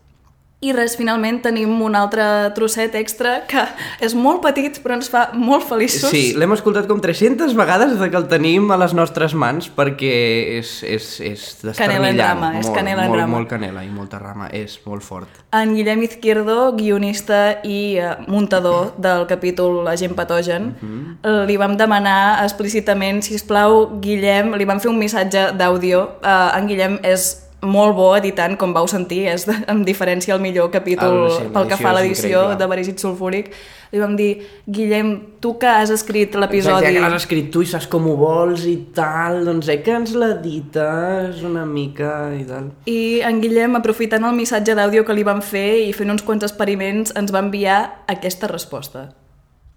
I 0.61 0.75
res, 0.77 0.93
finalment 0.93 1.39
tenim 1.41 1.71
un 1.81 1.95
altre 1.97 2.23
trosset 2.53 2.93
extra 2.99 3.39
que 3.49 3.63
és 4.05 4.13
molt 4.13 4.43
petit 4.43 4.75
però 4.83 4.93
ens 4.93 5.07
fa 5.09 5.23
molt 5.33 5.65
feliços. 5.65 6.11
Sí, 6.13 6.35
l'hem 6.37 6.53
escoltat 6.53 6.85
com 6.85 7.01
300 7.01 7.55
vegades 7.57 7.95
des 7.97 8.11
que 8.13 8.19
el 8.19 8.27
tenim 8.29 8.69
a 8.69 8.77
les 8.77 8.93
nostres 8.93 9.33
mans 9.33 9.71
perquè 9.73 10.13
és, 10.59 10.75
és, 10.85 11.09
és 11.31 11.47
Canela 11.73 12.11
en 12.11 12.13
desternillant. 12.13 12.21
rama, 12.21 12.51
és 12.59 12.67
molt, 12.67 12.77
canela 12.77 13.07
en 13.07 13.09
molt, 13.09 13.21
rama. 13.23 13.33
Molt 13.39 13.49
canela 13.49 13.83
i 13.83 13.89
molta 13.89 14.21
rama, 14.21 14.51
és 14.53 14.77
molt 14.85 15.01
fort. 15.01 15.41
En 15.57 15.73
Guillem 15.73 16.05
Izquierdo, 16.05 16.59
guionista 16.77 17.41
i 17.65 17.97
eh, 17.97 18.13
muntador 18.29 18.93
del 19.01 19.25
capítol 19.25 19.87
Agent 19.89 20.13
Patogen, 20.13 20.75
eh, 20.77 21.37
li 21.49 21.57
vam 21.57 21.73
demanar 21.73 22.43
explícitament, 22.45 23.23
si 23.25 23.41
plau, 23.49 23.87
Guillem, 23.97 24.53
li 24.53 24.69
vam 24.69 24.79
fer 24.79 24.93
un 24.93 25.01
missatge 25.01 25.55
d'àudio. 25.57 26.05
Eh, 26.21 26.57
en 26.59 26.69
Guillem 26.69 26.99
és 27.01 27.31
molt 27.61 27.93
bo 27.95 28.07
editant, 28.17 28.55
com 28.57 28.73
vau 28.73 28.87
sentir, 28.89 29.27
és 29.29 29.45
de, 29.45 29.53
amb 29.69 29.85
diferència 29.85 30.33
el 30.33 30.41
millor 30.41 30.71
capítol 30.73 31.27
El- 31.27 31.31
sí, 31.35 31.43
pel 31.53 31.67
que 31.69 31.77
fa 31.77 31.91
a 31.91 31.93
l'edició 31.99 32.41
de 32.57 32.67
Verícit 32.71 32.99
Sulfúric. 33.03 33.51
Li 33.91 33.99
vam 33.99 34.15
dir, 34.15 34.29
Guillem, 34.71 35.09
tu 35.43 35.57
que 35.59 35.67
has 35.67 35.89
escrit 35.91 36.33
l'episodi... 36.39 36.85
ja 36.85 36.91
que 36.95 37.01
l'has 37.03 37.17
escrit 37.19 37.49
tu 37.51 37.61
i 37.61 37.67
saps 37.67 37.89
com 37.91 38.05
ho 38.07 38.15
vols 38.15 38.63
i 38.65 38.77
tal, 38.95 39.41
doncs 39.45 39.67
eh, 39.67 39.81
que 39.83 39.91
ens 39.97 40.13
l'edites 40.15 41.41
una 41.43 41.65
mica 41.67 42.31
i 42.33 42.45
tal. 42.47 42.71
I 42.87 43.19
en 43.27 43.41
Guillem, 43.43 43.75
aprofitant 43.81 44.23
el 44.29 44.37
missatge 44.39 44.77
d'àudio 44.79 45.03
que 45.03 45.13
li 45.17 45.27
vam 45.27 45.41
fer 45.43 45.83
i 45.89 45.91
fent 45.93 46.09
uns 46.15 46.23
quants 46.23 46.47
experiments, 46.47 47.11
ens 47.19 47.35
va 47.35 47.43
enviar 47.43 47.81
aquesta 48.07 48.47
resposta. 48.47 49.09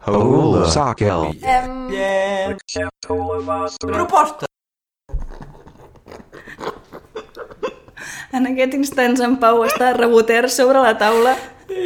Hola. 0.07 0.67
Sakel. 0.71 1.33
Proposta! 3.81 4.47
En 8.35 8.49
aquest 8.51 8.75
instants 8.75 9.21
en 9.23 9.37
Pau 9.39 9.63
està 9.63 9.93
reboter 9.95 10.49
sobre 10.51 10.81
la 10.83 10.97
taula 10.99 11.37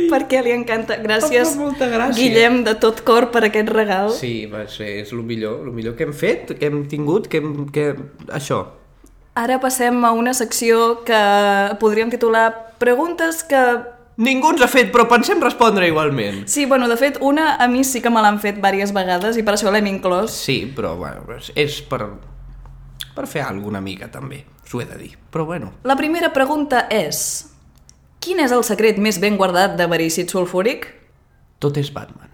perquè 0.08 0.40
li 0.42 0.54
encanta. 0.54 0.96
Gràcies, 1.02 1.52
gràcia. 1.58 2.16
Guillem, 2.16 2.62
de 2.66 2.74
tot 2.80 3.02
cor 3.06 3.28
per 3.34 3.44
aquest 3.48 3.68
regal. 3.74 4.10
Sí, 4.16 4.48
va 4.50 4.64
ser, 4.70 4.88
és 5.04 5.12
el 5.12 5.22
millor, 5.28 5.60
el 5.66 5.74
millor 5.76 5.96
que 5.98 6.08
hem 6.08 6.14
fet, 6.16 6.54
que 6.58 6.70
hem 6.70 6.82
tingut, 6.90 7.28
que 7.28 7.42
hem... 7.42 7.52
Que... 7.74 7.92
Això. 8.32 8.64
Ara 9.38 9.60
passem 9.62 10.00
a 10.02 10.10
una 10.16 10.32
secció 10.34 11.04
que 11.06 11.20
podríem 11.78 12.10
titular 12.10 12.48
Preguntes 12.78 13.44
que... 13.46 13.60
Ningú 14.18 14.50
ens 14.50 14.64
ha 14.64 14.70
fet, 14.70 14.88
però 14.94 15.04
pensem 15.10 15.38
respondre 15.42 15.86
igualment. 15.86 16.40
Sí, 16.50 16.64
bueno, 16.66 16.88
de 16.90 16.96
fet, 16.98 17.20
una 17.22 17.52
a 17.54 17.68
mi 17.70 17.84
sí 17.86 18.00
que 18.02 18.10
me 18.10 18.22
l'han 18.24 18.40
fet 18.42 18.56
diverses 18.58 18.94
vegades 18.94 19.38
i 19.38 19.44
per 19.46 19.54
això 19.54 19.70
l'hem 19.70 19.86
inclòs. 19.92 20.34
Sí, 20.34 20.64
però 20.74 20.96
bueno, 20.98 21.22
és 21.54 21.78
per, 21.86 22.08
per 23.18 23.26
fer 23.26 23.42
alguna 23.42 23.82
mica 23.82 24.06
també, 24.14 24.44
s'ho 24.68 24.82
he 24.82 24.86
de 24.86 24.98
dir. 25.00 25.12
Però 25.34 25.44
bueno, 25.48 25.72
La 25.82 25.98
primera 25.98 26.30
pregunta 26.32 26.86
és... 26.94 27.24
Quin 28.18 28.40
és 28.42 28.50
el 28.50 28.64
secret 28.66 28.96
més 28.98 29.20
ben 29.22 29.36
guardat 29.38 29.76
de 29.78 29.86
Verícit 29.90 30.30
Sulfúric? 30.30 30.88
tot 31.58 31.78
és 31.78 31.90
Batman. 31.90 32.30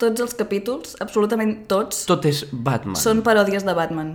Tots 0.00 0.22
els 0.24 0.34
capítols, 0.34 0.96
absolutament 1.04 1.52
tots, 1.68 2.06
Tot 2.08 2.24
és 2.26 2.46
Batman. 2.50 2.96
Són 2.98 3.20
paròdies 3.22 3.66
de 3.66 3.74
Batman. 3.76 4.14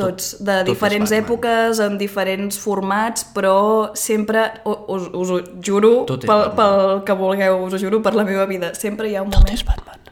Tots, 0.00 0.38
de 0.40 0.54
tot 0.62 0.70
diferents 0.70 1.12
èpoques, 1.12 1.80
en 1.84 1.98
diferents 2.00 2.56
formats, 2.56 3.26
però 3.34 3.90
sempre, 3.98 4.46
us, 4.64 5.10
us 5.12 5.32
ho 5.34 5.40
juro, 5.66 5.90
Tot 6.08 6.24
pel, 6.24 6.46
pel 6.56 7.02
que 7.04 7.18
vulgueu, 7.18 7.66
us 7.66 7.76
ho 7.76 7.82
juro 7.82 8.00
per 8.00 8.14
la 8.16 8.24
meva 8.24 8.46
vida, 8.48 8.72
sempre 8.78 9.10
hi 9.10 9.18
ha 9.18 9.26
un 9.26 9.28
moment... 9.28 9.52
és 9.52 9.66
Batman. 9.66 10.09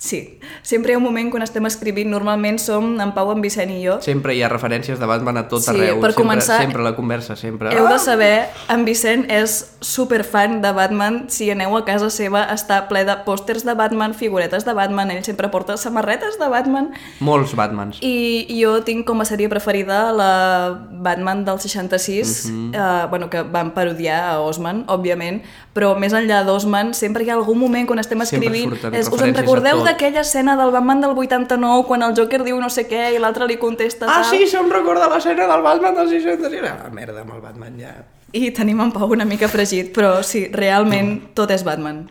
Sí, 0.00 0.38
sempre 0.62 0.92
hi 0.92 0.94
ha 0.94 0.98
un 0.98 1.02
moment 1.02 1.26
quan 1.32 1.42
estem 1.42 1.64
escrivint, 1.66 2.06
normalment 2.12 2.60
som 2.62 3.00
en 3.02 3.10
Pau, 3.16 3.32
en 3.32 3.40
Vicent 3.42 3.72
i 3.74 3.80
jo, 3.82 3.96
Sempre 4.00 4.36
hi 4.36 4.44
ha 4.46 4.48
referències 4.48 5.00
de 5.00 5.06
Batman 5.10 5.40
a 5.40 5.48
tot 5.50 5.64
Sí, 5.64 5.72
arreu. 5.72 5.98
per 5.98 6.12
sempre, 6.12 6.22
començar- 6.22 6.60
Sempre 6.62 6.84
la 6.84 6.92
conversa, 6.94 7.34
sempre. 7.34 7.72
Heu 7.74 7.88
de 7.90 7.98
saber, 7.98 8.46
en 8.70 8.84
Vicent 8.86 9.26
és 9.28 9.74
superfan 9.80 10.62
de 10.62 10.70
Batman. 10.70 11.24
Si 11.28 11.50
aneu 11.50 11.76
a 11.76 11.84
casa 11.84 12.10
seva, 12.10 12.44
està 12.54 12.86
ple 12.86 13.04
de 13.04 13.16
pòsters 13.26 13.64
de 13.66 13.74
Batman, 13.74 14.14
figuretes 14.14 14.64
de 14.64 14.72
Batman, 14.72 15.10
ell 15.10 15.24
sempre 15.24 15.48
porta 15.50 15.76
samarretes 15.76 16.38
de 16.38 16.46
Batman. 16.48 16.92
Molts 17.18 17.56
Batmans. 17.56 17.98
I 18.00 18.46
jo 18.62 18.84
tinc 18.84 19.04
com 19.04 19.20
a 19.20 19.24
sèrie 19.24 19.48
preferida 19.50 20.12
la 20.12 20.78
Batman 20.92 21.44
del 21.44 21.58
66, 21.58 22.46
Mhm. 22.52 22.72
eh, 22.72 23.06
bueno, 23.10 23.28
que 23.30 23.42
van 23.42 23.74
parodiar 23.74 24.30
a 24.30 24.40
Osman, 24.40 24.84
òbviament, 24.86 25.42
però 25.78 25.92
més 25.94 26.10
enllà 26.16 26.40
d'Osman 26.42 26.90
sempre 26.98 27.22
hi 27.22 27.30
ha 27.30 27.36
algun 27.38 27.58
moment 27.60 27.86
quan 27.86 28.00
estem 28.02 28.18
escrivint 28.24 28.72
és, 28.90 29.06
us 29.14 29.22
en 29.22 29.34
recordeu 29.36 29.84
d'aquella 29.86 30.24
escena 30.26 30.56
del 30.58 30.72
Batman 30.74 31.04
del 31.04 31.14
89 31.14 31.84
quan 31.86 32.02
el 32.02 32.16
Joker 32.18 32.42
diu 32.42 32.58
no 32.58 32.66
sé 32.74 32.88
què 32.90 33.12
i 33.14 33.20
l'altre 33.22 33.46
li 33.46 33.56
contesta 33.62 34.08
Ah, 34.10 34.18
tal? 34.24 34.30
sí, 34.32 34.42
se'm 34.50 34.66
recorda 34.74 35.06
l'escena 35.12 35.46
del 35.46 35.62
Batman 35.62 35.94
del 36.00 36.08
66. 36.10 36.66
Ah, 36.66 36.90
merda, 36.90 37.22
amb 37.22 37.36
el 37.38 37.40
Batman 37.46 37.78
ja. 37.78 37.94
I 38.34 38.50
tenim 38.50 38.80
en 38.84 38.90
Pau 38.92 39.08
una 39.14 39.24
mica 39.24 39.46
fregit, 39.48 39.94
però 39.94 40.18
sí, 40.26 40.48
realment 40.52 41.12
Mm. 41.14 41.34
tot 41.38 41.50
és 41.54 41.62
Batman. 41.64 42.08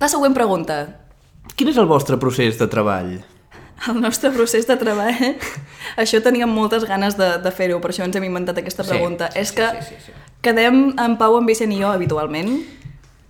La 0.00 0.08
següent 0.08 0.34
pregunta. 0.34 0.80
Quin 1.56 1.68
és 1.70 1.76
el 1.78 1.86
vostre 1.86 2.18
procés 2.18 2.58
de 2.58 2.66
treball? 2.68 3.20
El 3.88 4.00
nostre 4.02 4.30
procés 4.34 4.66
de 4.66 4.76
treball... 4.76 5.14
això 6.02 6.20
teníem 6.22 6.50
moltes 6.50 6.84
ganes 6.84 7.16
de, 7.16 7.38
de 7.38 7.50
fer-ho, 7.54 7.78
per 7.80 7.92
això 7.92 8.04
ens 8.04 8.16
hem 8.18 8.24
inventat 8.26 8.58
aquesta 8.58 8.82
Sí, 8.84 8.90
pregunta. 8.90 9.30
sí, 9.32 9.38
és 9.40 9.48
sí, 9.52 9.54
que 9.56 9.68
sí, 9.82 9.94
sí, 9.94 10.02
sí. 10.08 10.12
quedem 10.42 10.94
en 10.98 11.16
Pau, 11.16 11.36
en 11.38 11.46
Vicent 11.46 11.72
i 11.72 11.78
jo 11.80 11.88
habitualment, 11.94 12.50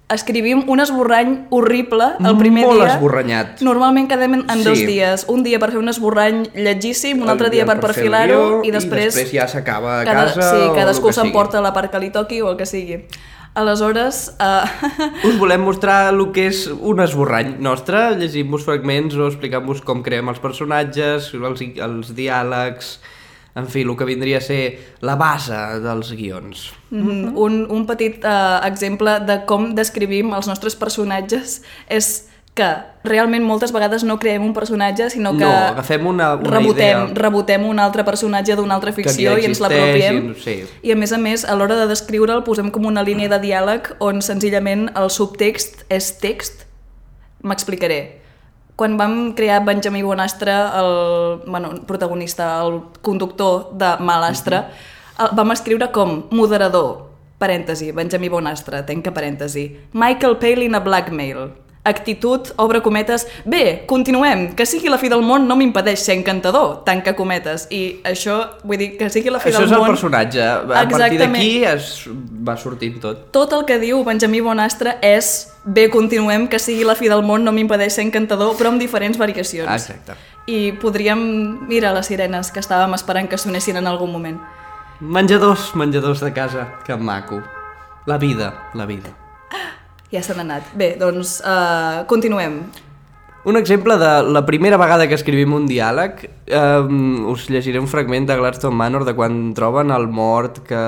escrivim 0.08 0.62
un 0.66 0.80
esborrany 0.80 1.46
horrible 1.50 2.14
el 2.24 2.36
primer 2.38 2.64
Molt 2.66 2.80
dia. 2.80 2.94
esborranyat. 2.94 3.60
Normalment 3.60 4.08
quedem 4.08 4.34
en, 4.38 4.44
en 4.48 4.58
Sí. 4.58 4.64
dos 4.64 4.78
dies. 4.78 5.24
Un 5.28 5.42
dia 5.44 5.58
per 5.58 5.70
fer 5.70 5.78
un 5.78 5.88
esborrany 5.88 6.46
lletgíssim, 6.54 7.20
un 7.22 7.28
altre 7.28 7.48
El 7.48 7.52
dia 7.52 7.66
per 7.66 7.78
perfilar-ho 7.80 8.62
i 8.64 8.70
després... 8.70 9.14
I 9.14 9.24
després 9.24 9.32
ja 9.32 9.48
s'acaba 9.48 10.00
a 10.00 10.04
cada, 10.04 10.32
casa 10.32 10.50
Sí, 10.54 10.62
o 10.68 10.74
cadascú 10.74 11.12
s'emporta 11.12 11.60
la 11.60 11.72
part 11.76 11.90
que 11.92 12.00
li 12.00 12.10
toqui 12.10 12.40
o 12.40 12.50
el 12.52 12.56
que 12.56 12.66
sigui. 12.66 13.02
Aleshores, 13.58 14.36
uh, 14.38 15.26
Us 15.26 15.36
volem 15.38 15.60
mostrar 15.68 16.12
el 16.12 16.20
que 16.32 16.46
és 16.46 16.66
un 16.68 17.00
esborrany 17.02 17.56
nostre, 17.58 18.14
llegim-vos 18.20 18.64
fragments 18.64 19.16
o 19.16 19.26
explicant-vos 19.26 19.80
com 19.82 20.02
creem 20.06 20.28
els 20.30 20.38
personatges, 20.38 21.32
els, 21.34 21.62
els 21.82 22.12
diàlegs, 22.14 22.98
en 23.58 23.66
fi, 23.66 23.82
el 23.82 23.96
que 23.96 24.04
vindria 24.06 24.38
a 24.38 24.40
ser 24.40 24.78
la 25.00 25.16
base 25.16 25.52
dels 25.82 26.12
guions. 26.14 26.72
Mm 26.90 27.02
-hmm. 27.08 27.32
un, 27.36 27.66
un 27.70 27.86
petit 27.86 28.24
uh, 28.24 28.64
exemple 28.66 29.18
de 29.26 29.44
com 29.46 29.74
descrivim 29.74 30.32
els 30.34 30.46
nostres 30.46 30.76
personatges 30.76 31.62
és 31.88 32.24
que 32.54 32.74
realment 33.04 33.44
moltes 33.44 33.70
vegades 33.72 34.02
no 34.02 34.18
creem 34.18 34.42
un 34.44 34.52
personatge, 34.52 35.10
sinó 35.10 35.30
que 35.32 35.44
No, 35.44 35.50
agafem 35.50 36.06
una- 36.06 36.34
una 36.34 36.50
rebotem, 36.58 36.74
idea. 36.74 37.08
rebotem 37.14 37.64
un 37.66 37.78
altre 37.78 38.02
personatge 38.04 38.56
d'una 38.56 38.74
altra 38.74 38.92
ficció 38.92 39.34
ja 39.34 39.40
i 39.40 39.44
ens 39.44 39.60
l'apropiem. 39.60 40.30
i- 40.32 40.34
sí. 40.40 40.64
I 40.82 40.90
a 40.92 40.96
més 40.96 41.12
a 41.12 41.18
més, 41.18 41.44
a 41.44 41.54
l'hora 41.54 41.76
de 41.76 41.86
descriure'l 41.86 42.42
posem 42.42 42.70
com 42.70 42.84
una 42.86 43.02
línia 43.02 43.28
de 43.28 43.38
diàleg 43.40 43.94
on 44.00 44.20
senzillament 44.22 44.90
el 44.96 45.08
subtext 45.10 45.84
és 45.88 46.18
text. 46.18 46.64
M'explicaré. 47.42 48.17
Quan 48.78 48.94
vam 48.94 49.34
crear 49.34 49.64
Benjamí 49.66 50.04
Bonastre, 50.06 50.52
el 50.54 51.40
bueno, 51.50 51.82
protagonista, 51.82 52.62
el 52.62 52.80
conductor 53.02 53.72
de 53.74 53.96
Malastre, 53.98 54.60
el 55.18 55.32
vam 55.34 55.50
escriure 55.50 55.88
com 55.90 56.20
moderador, 56.30 57.08
parèntesi, 57.42 57.90
Benjamí 57.90 58.30
Bonastre, 58.30 58.84
tenca 58.86 59.10
parèntesi, 59.10 59.64
Michael 59.98 60.38
Palin 60.38 60.78
a 60.78 60.80
blackmail, 60.86 61.48
actitud, 61.84 62.50
obre 62.56 62.82
cometes, 62.82 63.26
bé, 63.44 63.84
continuem, 63.86 64.54
que 64.54 64.66
sigui 64.68 64.90
la 64.92 64.98
fi 65.00 65.08
del 65.08 65.22
món 65.24 65.46
no 65.48 65.56
m'impedeix 65.56 66.02
ser 66.04 66.16
encantador, 66.18 66.82
tanca 66.84 67.14
cometes, 67.16 67.66
i 67.70 68.00
això, 68.08 68.38
vull 68.64 68.80
dir, 68.80 68.90
que 68.98 69.08
sigui 69.10 69.32
la 69.32 69.40
fi 69.40 69.50
Això 69.50 69.62
del 69.62 69.70
és 69.70 69.76
el 69.76 69.82
món... 69.84 69.92
personatge. 69.94 70.42
A 70.42 70.60
partir 70.66 70.98
Exactament. 70.98 71.36
d'aquí 71.36 71.64
es 71.64 71.92
va 72.48 72.56
sortint 72.60 72.98
tot. 73.02 73.28
Tot 73.32 73.54
el 73.56 73.64
que 73.68 73.78
diu 73.82 74.02
Benjamí 74.04 74.42
Bonastre 74.44 74.98
és 75.02 75.48
bé, 75.64 75.88
continuem, 75.92 76.48
que 76.48 76.60
sigui 76.62 76.84
la 76.84 76.96
fi 76.98 77.08
del 77.08 77.24
món 77.24 77.44
no 77.44 77.54
m'impedeix 77.56 77.96
ser 77.98 78.06
encantador, 78.06 78.54
però 78.58 78.72
amb 78.72 78.82
diferents 78.82 79.18
variacions. 79.20 79.70
Exacte. 79.70 80.18
I 80.48 80.72
podríem 80.80 81.20
mirar 81.68 81.92
les 81.96 82.08
sirenes 82.08 82.52
que 82.52 82.60
estàvem 82.60 82.94
esperant 82.96 83.28
que 83.28 83.38
sonessin 83.40 83.76
en 83.80 83.86
algun 83.86 84.12
moment. 84.12 84.38
Menjadors, 85.00 85.74
menjadors 85.76 86.20
de 86.24 86.32
casa, 86.32 86.66
que 86.86 86.96
maco. 86.96 87.42
La 88.06 88.16
vida, 88.18 88.70
la 88.74 88.86
vida. 88.86 89.12
Ja 90.12 90.22
se 90.24 90.36
n'ha 90.36 90.44
anat. 90.46 90.68
Bé, 90.78 90.94
doncs 91.00 91.38
uh, 91.44 92.04
continuem. 92.08 92.62
Un 93.48 93.56
exemple 93.56 93.94
de 93.96 94.10
la 94.28 94.42
primera 94.44 94.76
vegada 94.76 95.06
que 95.08 95.16
escrivim 95.16 95.54
un 95.56 95.68
diàleg, 95.70 96.24
eh, 96.50 97.28
us 97.32 97.46
llegiré 97.48 97.78
un 97.80 97.86
fragment 97.88 98.26
de 98.28 98.36
Gladstone 98.36 98.76
Manor 98.76 99.06
de 99.06 99.14
quan 99.16 99.54
troben 99.54 99.94
el 99.94 100.08
mort, 100.08 100.58
que 100.66 100.80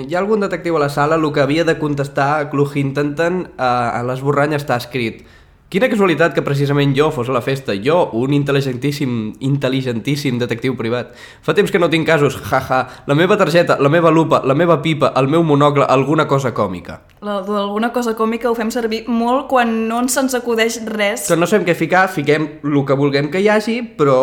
hi 0.00 0.14
ha 0.14 0.20
algun 0.22 0.40
detectiu 0.40 0.78
a 0.78 0.84
la 0.86 0.88
sala, 0.88 1.18
el 1.18 1.26
que 1.34 1.42
havia 1.42 1.66
de 1.68 1.76
contestar 1.82 2.48
Clue 2.54 2.70
Hintonton 2.72 3.42
eh, 3.44 3.66
a 3.66 4.00
l'esborrany 4.06 4.56
està 4.56 4.78
escrit 4.80 5.24
Quina 5.72 5.88
casualitat 5.88 6.34
que 6.36 6.42
precisament 6.44 6.90
jo 6.92 7.06
fos 7.16 7.30
a 7.30 7.32
la 7.32 7.40
festa, 7.40 7.72
jo, 7.80 8.10
un 8.20 8.34
intel·ligentíssim, 8.36 9.14
intel·ligentíssim 9.48 10.36
detectiu 10.36 10.74
privat. 10.76 11.14
Fa 11.40 11.54
temps 11.56 11.72
que 11.72 11.80
no 11.80 11.88
tinc 11.88 12.04
casos, 12.04 12.36
jaja, 12.50 12.82
la 13.08 13.16
meva 13.16 13.38
targeta, 13.40 13.78
la 13.80 13.88
meva 13.88 14.12
lupa, 14.12 14.42
la 14.44 14.52
meva 14.52 14.82
pipa, 14.84 15.14
el 15.16 15.32
meu 15.32 15.40
monocle, 15.40 15.88
alguna 15.88 16.28
cosa 16.28 16.52
còmica. 16.52 17.00
D'alguna 17.22 17.92
cosa 17.94 18.16
còmica 18.18 18.50
ho 18.50 18.54
fem 18.58 18.70
servir 18.74 19.04
molt 19.06 19.46
quan 19.50 19.70
no 19.88 20.00
ens 20.02 20.16
se'ns 20.18 20.34
acudeix 20.34 20.80
res. 20.88 21.28
que 21.30 21.36
no 21.38 21.46
sabem 21.46 21.66
què 21.68 21.76
ficar, 21.78 22.08
fiquem 22.10 22.48
el 22.64 22.80
que 22.84 22.96
vulguem 22.98 23.30
que 23.30 23.38
hi 23.38 23.46
hagi, 23.48 23.76
però 23.98 24.18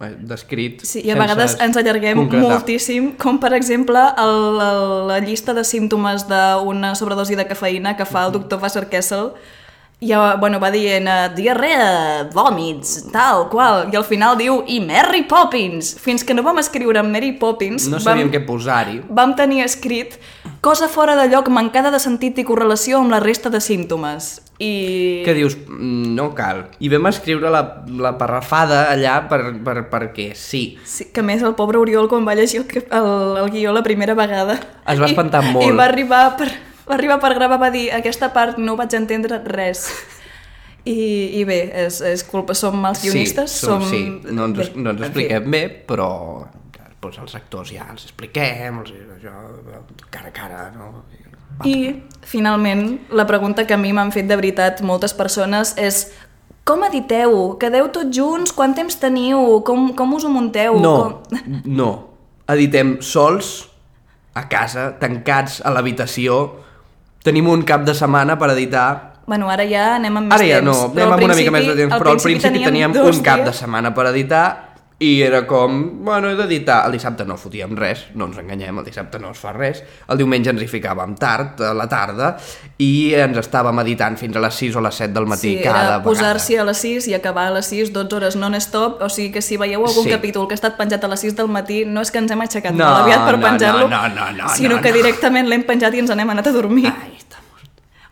eh, 0.00 0.12
descrit 0.30 0.84
Sí, 0.86 1.02
i 1.02 1.10
a 1.10 1.16
vegades 1.18 1.56
ens 1.60 1.76
allarguem 1.76 2.20
concretar. 2.22 2.46
moltíssim, 2.52 3.10
com 3.18 3.40
per 3.42 3.52
exemple 3.58 3.98
el, 3.98 4.38
el, 4.62 4.82
la 5.10 5.18
llista 5.24 5.54
de 5.58 5.64
símptomes 5.66 6.28
d'una 6.30 6.94
sobredosi 6.94 7.34
de 7.34 7.48
cafeïna 7.50 7.96
que 7.98 8.06
fa 8.06 8.26
el 8.28 8.32
doctor 8.38 8.60
Vassar 8.62 8.86
Kessel 8.88 9.32
ja, 10.00 10.36
bueno, 10.36 10.58
va 10.60 10.68
dient 10.70 11.08
uh, 11.08 11.34
diarrea, 11.34 12.26
vòmits, 12.34 13.06
tal, 13.14 13.46
qual, 13.48 13.86
i 13.92 13.96
al 13.96 14.04
final 14.04 14.36
diu 14.36 14.58
i 14.68 14.76
Mary 14.84 15.22
Poppins, 15.28 15.94
fins 16.02 16.22
que 16.24 16.34
no 16.36 16.44
vam 16.44 16.58
escriure 16.60 17.00
Mary 17.02 17.32
Poppins 17.40 17.86
No 17.88 18.00
sabíem 18.00 18.28
vam, 18.28 18.34
què 18.34 18.42
posar-hi. 18.46 18.98
vam 19.08 19.32
tenir 19.38 19.62
escrit 19.64 20.18
cosa 20.60 20.88
fora 20.88 21.14
de 21.16 21.28
lloc 21.32 21.48
mancada 21.48 21.90
de 21.94 21.98
sentit 22.02 22.36
i 22.38 22.44
correlació 22.44 22.98
amb 23.00 23.10
la 23.14 23.20
resta 23.24 23.48
de 23.50 23.60
símptomes 23.60 24.42
i... 24.58 25.22
Que 25.24 25.34
dius, 25.36 25.56
"Mm, 25.68 26.14
no 26.16 26.30
cal. 26.34 26.66
I 26.80 26.88
vam 26.92 27.06
escriure 27.08 27.50
la, 27.52 27.62
la 27.88 28.14
parrafada 28.18 28.86
allà 28.92 29.28
per, 29.28 29.40
per, 29.64 29.76
perquè 29.90 30.30
sí. 30.34 30.78
Sí, 30.84 31.08
que 31.12 31.22
més 31.22 31.42
el 31.44 31.54
pobre 31.56 31.78
Oriol 31.78 32.08
quan 32.08 32.24
va 32.28 32.34
llegir 32.34 32.62
el, 32.62 32.84
el, 32.90 33.10
el 33.44 33.50
guió 33.52 33.72
la 33.72 33.82
primera 33.82 34.14
vegada 34.14 34.60
Es 34.86 35.00
va 35.00 35.06
espantar 35.08 35.42
i, 35.44 35.52
molt. 35.52 35.66
i 35.68 35.72
va 35.76 35.84
arribar 35.84 36.36
per, 36.36 36.48
va 36.88 36.94
arribar 36.98 37.18
per 37.22 37.34
gravar 37.34 37.58
va 37.62 37.70
dir 37.74 37.88
aquesta 37.94 38.32
part 38.34 38.60
no 38.62 38.76
vaig 38.78 38.94
entendre 38.98 39.40
res 39.44 39.86
i, 40.86 41.40
i 41.40 41.44
bé, 41.48 41.60
és, 41.86 42.00
és 42.06 42.22
culpa 42.26 42.54
som 42.54 42.78
els 42.86 43.02
guionistes 43.02 43.58
sí, 43.58 43.66
som, 43.66 43.82
som... 43.82 43.90
sí. 43.90 44.32
no 44.32 44.50
ens, 44.50 44.60
bé, 44.60 44.68
no 44.76 44.92
ens 44.94 45.02
en 45.02 45.02
fi. 45.02 45.08
expliquem 45.10 45.50
bé, 45.50 45.64
però 45.88 46.10
doncs 47.02 47.18
els 47.22 47.36
actors 47.38 47.70
ja 47.74 47.86
els 47.90 48.06
expliquem, 48.06 48.82
els, 48.82 48.92
això, 49.18 49.34
cara 50.10 50.32
a 50.32 50.34
cara, 50.34 50.62
no? 50.74 51.04
I, 51.64 52.02
finalment, 52.26 52.82
la 53.16 53.24
pregunta 53.24 53.64
que 53.64 53.72
a 53.76 53.80
mi 53.80 53.92
m'han 53.96 54.10
fet 54.12 54.26
de 54.28 54.36
veritat 54.36 54.82
moltes 54.84 55.14
persones 55.16 55.72
és 55.80 56.02
com 56.66 56.82
editeu? 56.82 57.54
Quedeu 57.62 57.86
tots 57.94 58.10
junts? 58.12 58.52
Quant 58.52 58.74
temps 58.74 58.98
teniu? 58.98 59.62
Com, 59.64 59.92
com 59.96 60.16
us 60.16 60.26
ho 60.26 60.32
munteu? 60.34 60.76
No, 60.82 60.94
Com... 60.98 61.60
no. 61.64 61.90
Editem 62.50 62.96
sols, 63.02 63.68
a 64.34 64.44
casa, 64.50 64.90
tancats 65.00 65.60
a 65.64 65.72
l'habitació. 65.74 66.40
Tenim 67.26 67.48
un 67.50 67.62
cap 67.66 67.82
de 67.86 67.94
setmana 67.98 68.38
per 68.38 68.52
editar 68.54 68.86
Bueno, 69.26 69.48
ara 69.50 69.64
ja 69.66 69.96
anem 69.96 70.14
amb 70.20 70.28
més 70.30 70.38
Ara 70.38 70.46
ja 70.46 70.60
temps. 70.60 70.68
no, 70.70 70.92
però 70.94 71.08
anem 71.10 71.16
amb 71.18 71.24
una 71.26 71.34
mica 71.34 71.50
més 71.50 71.66
de 71.66 71.74
temps, 71.74 71.92
al 71.96 71.98
però 72.04 72.12
al 72.14 72.22
principi 72.22 72.62
teníem 72.62 72.92
dos 72.94 73.16
un 73.16 73.22
cap 73.26 73.40
de 73.42 73.50
dies. 73.50 73.56
setmana 73.64 73.90
per 73.92 74.06
editar 74.12 74.44
i 74.98 75.20
era 75.20 75.42
com, 75.46 76.04
bueno, 76.06 76.30
he 76.30 76.36
d'editar. 76.38 76.86
El 76.86 76.92
dissabte 76.94 77.24
no 77.26 77.34
fotíem 77.36 77.74
res, 77.76 78.04
no 78.14 78.28
ens 78.30 78.38
enganyem, 78.38 78.78
el 78.78 78.84
dissabte 78.86 79.18
no 79.20 79.32
es 79.34 79.38
fa 79.42 79.50
res. 79.52 79.82
El 80.08 80.16
diumenge 80.16 80.48
ens 80.54 80.62
hi 80.62 80.68
ficàvem 80.70 81.16
tard, 81.20 81.60
a 81.60 81.74
la 81.76 81.84
tarda, 81.90 82.30
i 82.78 83.12
ens 83.18 83.36
estàvem 83.42 83.76
editant 83.82 84.16
fins 84.16 84.36
a 84.38 84.40
les 84.46 84.54
6 84.54 84.76
o 84.76 84.80
les 84.86 84.94
7 84.94 85.12
del 85.12 85.26
matí 85.26 85.56
Sí, 85.56 85.60
cada 85.62 85.80
era 85.82 85.98
vegada. 85.98 86.02
posar-s'hi 86.06 86.56
a 86.56 86.64
les 86.64 86.78
6 86.78 87.08
i 87.08 87.14
acabar 87.18 87.48
a 87.48 87.50
les 87.58 87.66
6, 87.66 87.92
12 87.92 88.14
hores 88.16 88.36
non-stop, 88.36 89.02
o 89.02 89.08
sigui 89.10 89.32
que 89.32 89.42
si 89.42 89.58
veieu 89.58 89.84
algun 89.84 90.04
Sí. 90.04 90.10
capítol 90.10 90.46
que 90.48 90.54
ha 90.54 90.60
estat 90.62 90.78
penjat 90.78 91.02
a 91.04 91.08
les 91.08 91.20
6 91.20 91.34
del 91.36 91.48
matí, 91.48 91.84
no 91.84 92.00
és 92.00 92.10
que 92.10 92.18
ens 92.18 92.30
hem 92.30 92.40
aixecat 92.40 92.72
No, 92.72 92.86
molt 92.86 93.02
aviat 93.02 93.26
per 93.26 93.36
no, 93.38 93.44
penjar-lo, 93.46 93.88
no, 93.90 94.08
no, 94.08 94.14
no, 94.14 94.32
no, 94.44 94.48
sinó 94.54 94.76
no, 94.76 94.80
que 94.80 94.88
no. 94.90 94.94
directament 94.96 95.46
l'hem 95.48 95.64
penjat 95.64 95.92
i 95.94 95.98
ens 95.98 96.10
n'hem 96.16 96.30
anat 96.30 96.46
a 96.46 96.52
dormir. 96.52 96.86
Ai. 96.86 97.15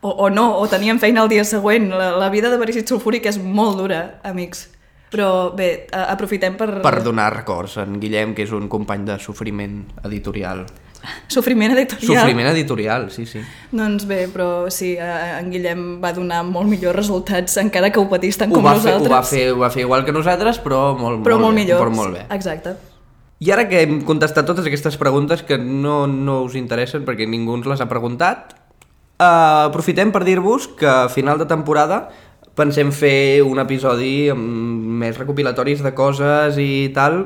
O, 0.04 0.10
o 0.26 0.28
no, 0.28 0.50
o 0.60 0.66
teníem 0.68 0.98
feina 1.00 1.22
el 1.24 1.30
dia 1.32 1.44
següent. 1.48 1.88
La, 1.96 2.10
la 2.20 2.28
vida 2.28 2.50
de 2.52 2.58
Verícit 2.60 2.90
Sulfúric 2.90 3.24
és 3.30 3.38
molt 3.40 3.78
dura, 3.80 4.18
amics. 4.22 4.66
Però 5.14 5.54
bé, 5.56 5.86
a- 5.96 6.10
aprofitem 6.12 6.56
per... 6.60 6.66
Per 6.84 6.96
donar 7.06 7.30
records 7.32 7.78
en 7.80 7.96
Guillem, 8.02 8.34
que 8.36 8.44
és 8.44 8.52
un 8.52 8.66
company 8.68 9.06
de 9.08 9.16
sofriment 9.22 9.78
editorial. 10.04 10.64
Sofriment 11.28 11.72
editorial. 11.76 12.18
Sofriment 12.18 12.48
editorial, 12.50 13.06
sí, 13.12 13.24
sí. 13.28 13.40
Doncs 13.76 14.06
bé, 14.08 14.22
però 14.32 14.66
sí, 14.72 14.94
en 14.98 15.50
Guillem 15.52 15.84
va 16.02 16.10
donar 16.16 16.42
molt 16.48 16.68
millors 16.70 16.96
resultats, 16.96 17.56
encara 17.60 17.90
que 17.92 18.00
ho 18.00 18.08
patís 18.08 18.38
tant 18.40 18.52
Ho 18.52 18.56
com 18.58 18.64
va, 18.64 18.72
fer, 18.76 18.94
nosaltres. 18.98 19.08
ho, 19.08 19.14
va 19.14 19.22
fer, 19.28 19.44
ho 19.52 19.60
va 19.60 19.70
fer 19.74 19.84
igual 19.84 20.04
que 20.08 20.14
nosaltres, 20.16 20.58
però 20.64 20.80
molt, 20.98 21.20
però 21.26 21.36
molt, 21.40 21.52
bé, 21.54 21.60
millor. 21.62 21.80
Però 21.84 21.92
molt 21.94 22.16
bé. 22.16 22.24
Exacte. 22.34 22.74
I 23.44 23.52
ara 23.52 23.66
que 23.68 23.82
hem 23.84 23.98
contestat 24.08 24.46
totes 24.48 24.66
aquestes 24.68 24.96
preguntes 24.96 25.42
que 25.44 25.58
no, 25.60 26.06
no 26.08 26.42
us 26.48 26.56
interessen 26.56 27.04
perquè 27.04 27.28
ningú 27.28 27.56
ens 27.60 27.68
les 27.68 27.80
ha 27.84 27.88
preguntat, 27.90 28.54
uh, 29.24 29.66
aprofitem 29.70 30.12
per 30.12 30.22
dir-vos 30.28 30.68
que 30.78 30.86
a 30.86 31.08
final 31.08 31.40
de 31.40 31.48
temporada 31.48 32.08
pensem 32.54 32.92
fer 32.94 33.42
un 33.42 33.58
episodi 33.58 34.28
amb 34.30 35.00
més 35.02 35.16
recopilatoris 35.18 35.80
de 35.82 35.94
coses 35.96 36.60
i 36.60 36.92
tal, 36.94 37.24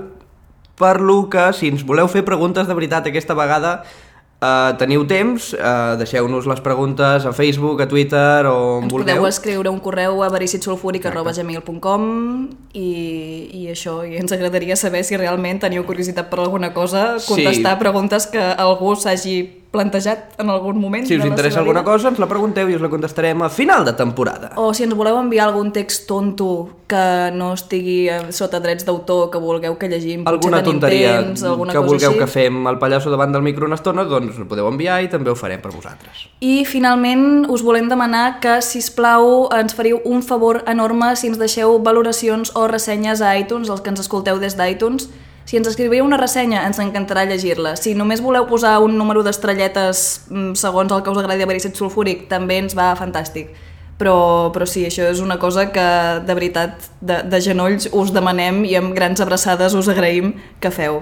per 0.78 1.00
lo 1.02 1.26
que 1.28 1.50
si 1.52 1.68
ens 1.68 1.82
voleu 1.84 2.08
fer 2.08 2.22
preguntes 2.24 2.70
de 2.70 2.74
veritat 2.78 3.10
aquesta 3.10 3.34
vegada 3.36 3.82
Uh, 4.38 4.70
teniu 4.78 5.02
temps, 5.02 5.48
uh, 5.58 5.96
deixeu-nos 5.98 6.46
les 6.46 6.60
preguntes 6.62 7.24
a 7.26 7.32
Facebook, 7.34 7.80
a 7.82 7.88
Twitter 7.90 8.46
o 8.46 8.76
on 8.76 8.84
Ens 8.84 8.92
vulgueu. 8.92 9.16
podeu 9.16 9.26
escriure 9.26 9.66
un 9.66 9.80
correu 9.82 10.22
a 10.22 10.28
vericitsulfúric.gmail.com 10.30 12.04
i, 12.72 12.86
i 13.50 13.66
això, 13.72 14.06
i 14.06 14.14
ens 14.20 14.30
agradaria 14.30 14.76
saber 14.78 15.02
si 15.02 15.18
realment 15.18 15.58
teniu 15.66 15.82
curiositat 15.88 16.30
per 16.30 16.38
alguna 16.44 16.70
cosa, 16.70 17.16
contestar 17.26 17.74
Sí. 17.74 17.80
preguntes 17.82 18.28
que 18.30 18.38
algú 18.38 18.94
s'hagi 18.94 19.42
plantejat 19.70 20.40
en 20.40 20.48
algun 20.48 20.78
moment 20.80 21.04
Si 21.06 21.16
us 21.18 21.24
interessa 21.26 21.58
alguna 21.60 21.82
vida. 21.82 21.92
cosa, 21.92 22.08
ens 22.08 22.18
la 22.18 22.26
pregunteu 22.26 22.70
i 22.70 22.74
us 22.74 22.80
la 22.80 22.88
contestarem 22.88 23.42
a 23.42 23.50
final 23.50 23.84
de 23.84 23.92
temporada. 23.92 24.52
O 24.56 24.72
si 24.72 24.84
ens 24.84 24.94
voleu 24.96 25.18
enviar 25.20 25.48
algun 25.48 25.72
text 25.72 26.06
tonto 26.08 26.70
que 26.88 27.30
no 27.36 27.52
estigui 27.52 28.08
eh, 28.08 28.32
sota 28.32 28.60
drets 28.64 28.86
d'autor, 28.88 29.28
que 29.30 29.38
vulgueu 29.38 29.76
que 29.76 29.88
llegim, 29.92 30.22
alguna 30.26 30.62
tonteria 30.64 31.18
temps, 31.20 31.42
alguna 31.44 31.72
que 31.72 31.78
cosa 31.78 31.90
vulgueu 31.90 32.10
així. 32.14 32.18
que 32.18 32.26
fem 32.26 32.66
el 32.66 32.78
pallasso 32.78 33.10
davant 33.12 33.32
del 33.32 33.42
micro 33.42 33.66
una 33.66 33.76
estona, 33.76 34.04
doncs 34.08 34.38
ho 34.40 34.48
podeu 34.48 34.68
enviar 34.72 35.02
i 35.04 35.08
també 35.12 35.30
ho 35.30 35.36
farem 35.36 35.60
per 35.60 35.70
vosaltres. 35.70 36.28
I 36.40 36.64
finalment 36.64 37.44
us 37.52 37.62
volem 37.62 37.90
demanar 37.92 38.40
que, 38.40 38.62
si 38.62 38.78
us 38.80 38.88
plau, 38.90 39.50
ens 39.52 39.74
fariu 39.76 40.00
un 40.04 40.22
favor 40.22 40.62
enorme 40.66 41.14
si 41.16 41.28
ens 41.28 41.36
deixeu 41.38 41.76
valoracions 41.84 42.56
o 42.56 42.66
ressenyes 42.68 43.20
a 43.20 43.36
iTunes, 43.36 43.68
els 43.68 43.82
que 43.82 43.90
ens 43.90 44.00
escolteu 44.00 44.38
des 44.40 44.56
d'iTunes. 44.56 45.10
Si 45.48 45.56
ens 45.56 45.68
escriviu 45.70 46.04
una 46.04 46.18
ressenya, 46.20 46.60
ens 46.68 46.76
encantarà 46.82 47.22
llegir-la. 47.24 47.72
Si 47.80 47.94
només 47.96 48.20
voleu 48.20 48.44
posar 48.50 48.74
un 48.84 48.98
número 49.00 49.22
d'estrelletes 49.24 50.02
mm, 50.28 50.50
segons 50.60 50.92
el 50.92 51.00
que 51.00 51.14
us 51.14 51.20
agradi 51.22 51.46
a 51.46 51.48
Verícit 51.48 51.78
Sulfúric, 51.78 52.26
també 52.28 52.58
ens 52.60 52.76
va 52.76 52.90
fantàstic. 52.98 53.54
Però, 53.98 54.18
però 54.52 54.68
sí, 54.68 54.84
això 54.84 55.08
és 55.08 55.22
una 55.24 55.38
cosa 55.40 55.70
que 55.72 55.86
de 56.28 56.36
veritat, 56.36 56.90
de, 57.00 57.22
de 57.32 57.40
genolls, 57.40 57.88
us 57.96 58.12
demanem 58.12 58.60
i 58.68 58.76
amb 58.76 58.92
grans 58.94 59.24
abraçades 59.24 59.72
us 59.72 59.88
agraïm 59.88 60.34
que 60.60 60.70
feu. 60.70 61.00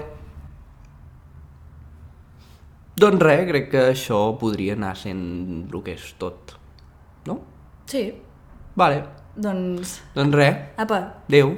Doncs 2.97 3.21
res, 3.27 3.45
crec 3.51 3.71
que 3.75 3.87
això 3.91 4.23
podria 4.39 4.79
anar 4.79 4.95
sent 4.97 5.23
el 5.67 5.81
que 5.83 5.99
és 5.99 6.11
tot. 6.17 6.55
No? 7.27 7.41
Sí, 7.85 8.07
Vale. 8.79 9.03
doncs... 9.35 9.99
Doncs 10.15 10.39
res. 10.39 10.69
Apa, 10.79 11.03
Adéu. 11.27 11.57